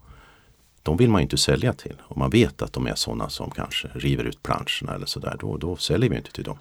[0.82, 1.96] De vill man inte sälja till.
[2.02, 5.56] Om man vet att de är sådana som kanske river ut planscherna eller sådär, då,
[5.56, 6.58] då säljer vi inte till dem.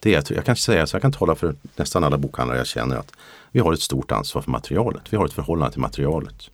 [0.00, 2.96] Det är, jag kan säga så jag kan tala för nästan alla bokhandlare jag känner
[2.96, 3.12] att
[3.50, 5.02] vi har ett stort ansvar för materialet.
[5.10, 6.50] Vi har ett förhållande till materialet.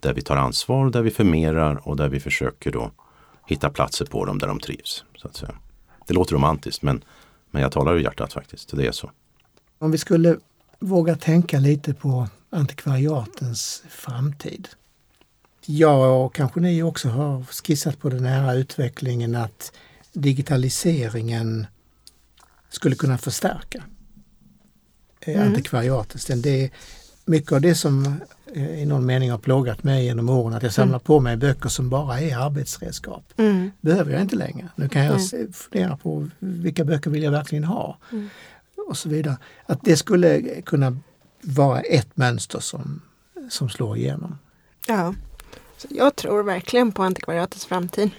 [0.00, 2.90] Där vi tar ansvar, där vi förmerar och där vi försöker då
[3.46, 5.04] hitta platser på dem där de trivs.
[5.16, 5.54] Så att säga.
[6.06, 7.04] Det låter romantiskt men,
[7.50, 8.76] men jag talar ur hjärtat faktiskt.
[8.76, 9.10] Det är så.
[9.78, 10.36] Om vi skulle
[10.78, 14.68] våga tänka lite på antikvariatens framtid.
[15.66, 19.72] Jag och kanske ni också har skissat på den här utvecklingen att
[20.12, 21.66] digitaliseringen
[22.68, 23.82] skulle kunna förstärka
[25.20, 25.48] eh, mm.
[25.48, 26.42] antikvariatet.
[26.42, 26.70] Det är
[27.24, 28.20] mycket av det som
[28.54, 31.04] i någon mening har plågat mig genom åren, att jag samlar mm.
[31.04, 33.24] på mig böcker som bara är arbetsredskap.
[33.36, 33.70] Mm.
[33.80, 34.68] behöver jag inte längre.
[34.76, 35.52] Nu kan jag mm.
[35.52, 37.98] fundera på vilka böcker vill jag verkligen ha?
[38.12, 38.28] Mm.
[38.88, 39.36] Och så vidare.
[39.66, 40.96] Att det skulle kunna
[41.40, 43.00] vara ett mönster som,
[43.50, 44.38] som slår igenom.
[44.86, 45.14] Ja,
[45.76, 48.10] så jag tror verkligen på antikvariatets framtid.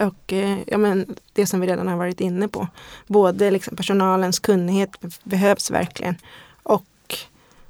[0.00, 2.68] Och eh, ja, men det som vi redan har varit inne på.
[3.06, 4.90] Både liksom personalens kunnighet
[5.24, 6.14] behövs verkligen.
[6.62, 6.84] Och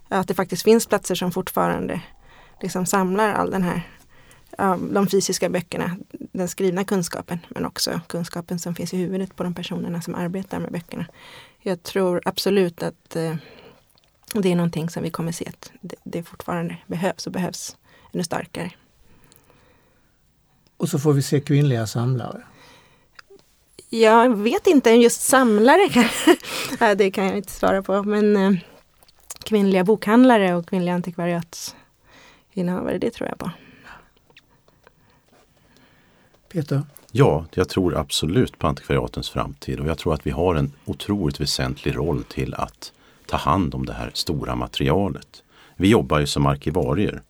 [0.09, 2.01] att det faktiskt finns platser som fortfarande
[2.61, 3.83] liksom samlar all den här
[4.91, 9.55] de fysiska böckerna, den skrivna kunskapen, men också kunskapen som finns i huvudet på de
[9.55, 11.07] personerna som arbetar med böckerna.
[11.61, 13.37] Jag tror absolut att eh,
[14.35, 17.77] det är någonting som vi kommer se att det, fortfarande behövs och behövs
[18.13, 18.71] ännu starkare.
[20.77, 22.43] Och så får vi se kvinnliga samlare.
[23.89, 25.89] Jag vet inte, just samlare
[26.95, 28.03] det kan jag inte svara på.
[28.03, 28.53] Men eh,
[29.45, 33.51] kvinnliga bokhandlare och kvinnliga antikvariatsinnehavare, det tror jag på.
[36.53, 36.83] Peter?
[37.13, 41.41] Ja, jag tror absolut på antikvariatens framtid och jag tror att vi har en otroligt
[41.41, 42.93] väsentlig roll till att
[43.27, 45.43] ta hand om det här stora materialet.
[45.77, 47.23] Vi jobbar ju som arkivarier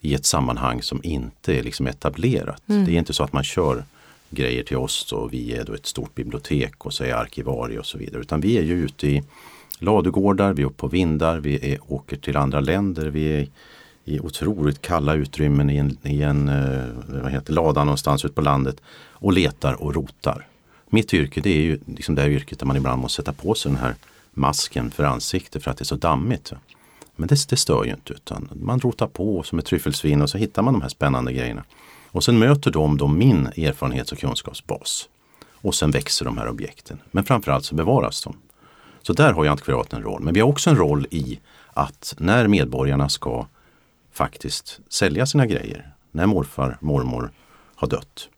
[0.00, 2.68] i ett sammanhang som inte är liksom etablerat.
[2.68, 2.84] Mm.
[2.84, 3.84] Det är inte så att man kör
[4.30, 7.86] grejer till oss och vi är då ett stort bibliotek och så är arkivarie och
[7.86, 8.20] så vidare.
[8.20, 9.22] Utan vi är ju ute i
[9.80, 13.48] ladugårdar, vi är uppe på vindar, vi är, åker till andra länder, vi är
[14.04, 18.40] i otroligt kalla utrymmen i en, i en eh, vad heter, lada någonstans ute på
[18.40, 18.80] landet
[19.12, 20.46] och letar och rotar.
[20.88, 23.54] Mitt yrke det är ju liksom det här yrket där man ibland måste sätta på
[23.54, 23.94] sig den här
[24.30, 26.52] masken för ansiktet för att det är så dammigt.
[27.16, 30.38] Men det, det stör ju inte utan man rotar på som ett tryffelsvin och så
[30.38, 31.64] hittar man de här spännande grejerna.
[32.12, 35.08] Och sen möter de då min erfarenhets och kunskapsbas.
[35.52, 36.98] Och sen växer de här objekten.
[37.10, 38.36] Men framförallt så bevaras de.
[39.02, 40.22] Så där har ju antikvariaten en roll.
[40.22, 41.40] Men vi har också en roll i
[41.72, 43.46] att när medborgarna ska
[44.12, 47.30] faktiskt sälja sina grejer, när morfar, mormor
[47.74, 48.28] har dött,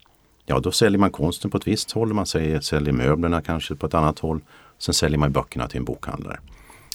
[0.47, 3.87] ja då säljer man konsten på ett visst håll, man säljer, säljer möblerna kanske på
[3.87, 4.41] ett annat håll.
[4.79, 6.39] Sen säljer man böckerna till en bokhandlare.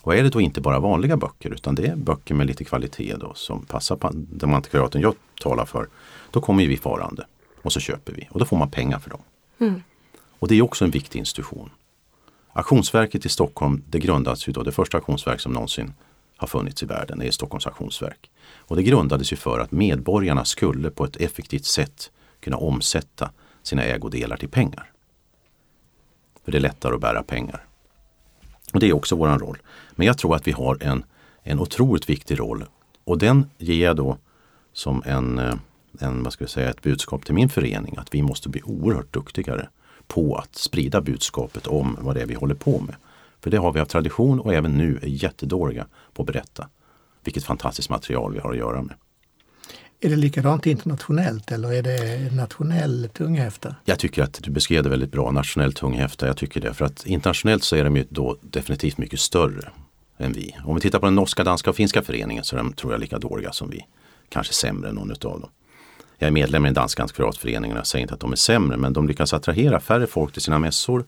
[0.04, 3.16] Och är det då inte bara vanliga böcker utan det är böcker med lite kvalitet
[3.20, 5.88] då, som passar på de antikvariaten jag talar för.
[6.32, 7.26] Då kommer vi farande
[7.62, 9.22] och så köper vi och då får man pengar för dem.
[9.60, 9.84] Mm.
[10.40, 11.70] Och det är också en viktig institution.
[12.58, 15.94] Auktionsverket i Stockholm det grundades ju då, det första auktionsverk som någonsin
[16.38, 18.32] har funnits i världen, det är Stockholms auktionsverk.
[18.44, 23.32] Och det grundades ju för att medborgarna skulle på ett effektivt sätt kunna omsätta
[23.64, 24.92] sina ägodelar till pengar.
[26.46, 27.66] För det är lättare att bära pengar.
[28.74, 29.58] Och Det är också våran roll.
[29.92, 31.04] Men jag tror att vi har en,
[31.44, 32.66] en otroligt viktig roll
[33.04, 34.18] och den ger jag då
[34.74, 35.56] som en, eh,
[36.00, 39.14] en, vad ska jag säga, ett budskap till min förening att vi måste bli oerhört
[39.14, 39.70] duktigare
[40.08, 42.96] på att sprida budskapet om vad det är vi håller på med.
[43.42, 46.70] För det har vi av tradition och även nu är jättedåliga på att berätta
[47.24, 48.96] vilket fantastiskt material vi har att göra med.
[50.00, 53.76] Är det likadant internationellt eller är det nationell tunghäfta?
[53.86, 56.28] Jag tycker att du beskrev det väldigt bra, nationell tunghäfta.
[56.28, 56.74] Jag tycker det.
[56.74, 59.70] För att internationellt så är de ju då definitivt mycket större
[60.18, 60.56] än vi.
[60.66, 63.02] Om vi tittar på den norska, danska och finska föreningen så är de tror jag
[63.02, 63.86] lika dåliga som vi.
[64.30, 65.50] Kanske sämre än någon av dem.
[66.18, 68.78] Jag är medlem i den danska antikvariatföreningen och jag säger inte att de är sämre
[68.78, 71.06] men de lyckas attrahera färre folk till sina mässor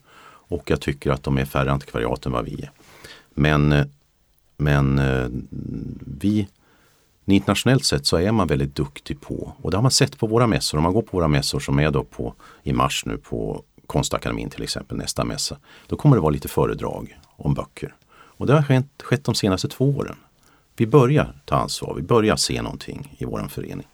[0.50, 2.70] och jag tycker att de är färre antikvariat än vad vi är.
[3.34, 3.86] Men, eh,
[4.56, 5.28] men eh,
[6.20, 6.48] vi
[7.26, 10.46] internationellt sett så är man väldigt duktig på, och det har man sett på våra
[10.46, 13.62] mässor, om man går på våra mässor som är då på, i mars nu på
[13.86, 15.56] Konstakademin till exempel, nästa mässa,
[15.86, 17.94] då kommer det vara lite föredrag om böcker.
[18.12, 20.16] Och det har skett, skett de senaste två åren.
[20.76, 23.86] Vi börjar ta ansvar, vi börjar se någonting i vår förening.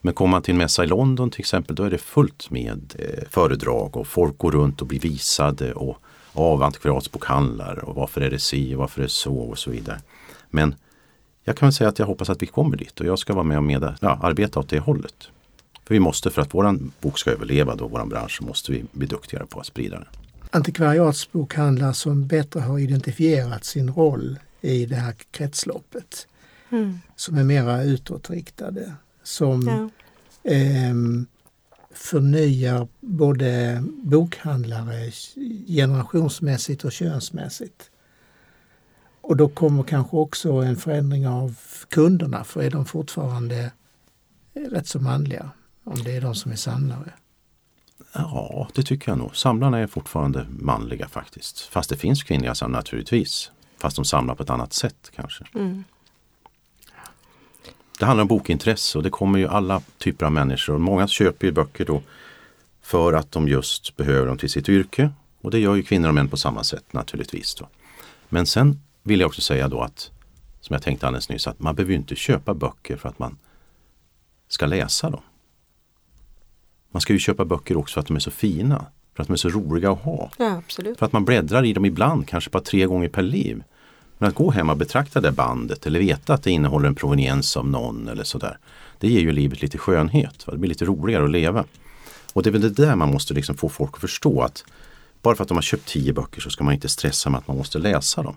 [0.00, 2.94] Men kommer man till en mässa i London till exempel då är det fullt med
[2.98, 5.98] eh, föredrag och folk går runt och blir visade och
[6.32, 10.00] av antikvariatsbokhandlare och varför är det si och varför är det så och så vidare.
[10.50, 10.74] Men
[11.44, 13.44] jag kan väl säga att jag hoppas att vi kommer dit och jag ska vara
[13.44, 15.28] med och med, ja, arbeta åt det hållet.
[15.84, 18.84] För vi måste, för att våran bok ska överleva då, våran bransch, så måste vi
[18.92, 20.08] bli duktigare på att sprida den.
[20.50, 26.26] Antikvariatsbokhandlare som bättre har identifierat sin roll i det här kretsloppet.
[26.70, 26.98] Mm.
[27.16, 28.92] Som är mera utåtriktade.
[29.22, 30.50] Som Ja.
[30.50, 30.94] eh,
[31.94, 35.10] förnyar både bokhandlare
[35.66, 37.90] generationsmässigt och könsmässigt.
[39.20, 41.58] Och då kommer kanske också en förändring av
[41.88, 43.72] kunderna för är de fortfarande
[44.54, 45.50] rätt så manliga
[45.84, 47.12] om det är de som är samlare.
[48.12, 49.36] Ja, det tycker jag nog.
[49.36, 51.60] Samlarna är fortfarande manliga faktiskt.
[51.60, 53.50] Fast det finns kvinnliga samlare naturligtvis.
[53.78, 55.44] Fast de samlar på ett annat sätt kanske.
[55.54, 55.84] Mm.
[58.00, 60.78] Det handlar om bokintresse och det kommer ju alla typer av människor.
[60.78, 62.02] Många köper ju böcker då
[62.82, 65.10] för att de just behöver dem till sitt yrke.
[65.40, 67.54] Och det gör ju kvinnor och män på samma sätt naturligtvis.
[67.54, 67.68] Då.
[68.28, 70.10] Men sen vill jag också säga då att,
[70.60, 73.38] som jag tänkte alldeles nyss, att man behöver inte köpa böcker för att man
[74.48, 75.22] ska läsa dem.
[76.90, 78.86] Man ska ju köpa böcker också för att de är så fina.
[79.14, 80.30] För att de är så roliga att ha.
[80.38, 80.98] ja, absolut.
[80.98, 83.62] För att man bläddrar i dem ibland, kanske bara tre gånger per liv.
[84.20, 87.56] Men att gå hem och betrakta det bandet eller veta att det innehåller en proveniens
[87.56, 88.58] av någon eller sådär.
[88.98, 90.46] Det ger ju livet lite skönhet.
[90.46, 90.52] Va?
[90.52, 91.64] Det blir lite roligare att leva.
[92.32, 94.64] Och det är väl det där man måste liksom få folk att förstå att
[95.22, 97.48] bara för att de har köpt tio böcker så ska man inte stressa med att
[97.48, 98.36] man måste läsa dem.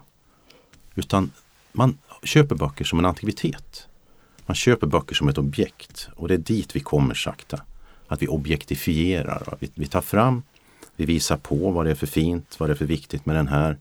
[0.96, 1.32] Utan
[1.72, 3.88] man köper böcker som en antikvitet.
[4.46, 7.62] Man köper böcker som ett objekt och det är dit vi kommer sakta.
[8.08, 9.58] Att vi objektifierar.
[9.60, 10.44] Vi, vi tar fram,
[10.96, 13.48] vi visar på vad det är för fint, vad det är för viktigt med den
[13.48, 13.78] här.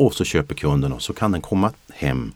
[0.00, 2.32] Och så köper kunden och så kan den komma hem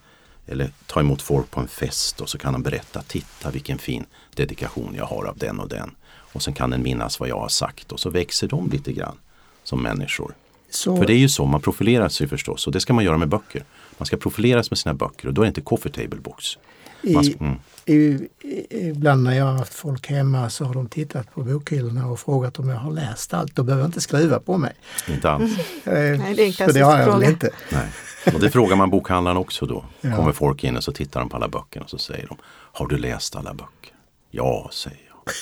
[0.46, 4.06] eller ta emot folk på en fest och så kan den berätta, titta vilken fin
[4.34, 5.90] dedikation jag har av den och den.
[6.06, 9.16] Och sen kan den minnas vad jag har sagt och så växer de lite grann
[9.64, 10.34] som människor.
[10.70, 13.18] Så, För det är ju så, man profilerar sig förstås och det ska man göra
[13.18, 13.64] med böcker.
[13.98, 16.58] Man ska profileras med sina böcker och då är det inte coffee table books.
[17.02, 17.56] I, ska- mm,
[17.86, 22.58] ibland när jag har haft folk hemma så har de tittat på bokhyllorna och frågat
[22.58, 23.56] om jag har läst allt.
[23.56, 24.72] Då behöver jag inte skriva på mig.
[25.08, 25.58] inte alls.
[25.58, 27.28] Eh, Nej, det är en det har jag fråga.
[27.30, 27.50] inte.
[27.72, 27.86] Nej.
[28.34, 29.84] Och det frågar man bokhandlaren också då.
[30.00, 30.16] Ja.
[30.16, 32.36] Kommer folk in och så tittar de på alla böcker och så säger de
[32.72, 33.92] Har du läst alla böcker?
[34.30, 35.34] Ja, säger jag.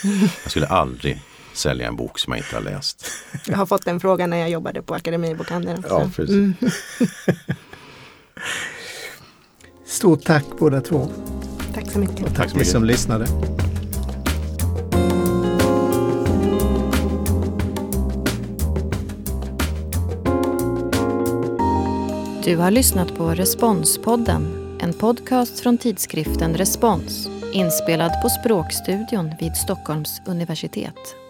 [0.44, 1.22] Jag skulle aldrig
[1.54, 3.06] sälja en bok som jag inte har läst.
[3.46, 5.84] Jag har fått den frågan när jag jobbade på Akademibokhandeln.
[5.88, 6.30] Ja, precis.
[6.34, 6.54] Mm.
[9.86, 11.10] Stort tack båda två.
[11.74, 12.34] Tack så mycket.
[12.34, 12.72] Tack så Ni mycket.
[12.72, 13.26] som lyssnade.
[22.44, 30.22] Du har lyssnat på Responspodden, en podcast från tidskriften Respons, inspelad på Språkstudion vid Stockholms
[30.26, 31.21] universitet.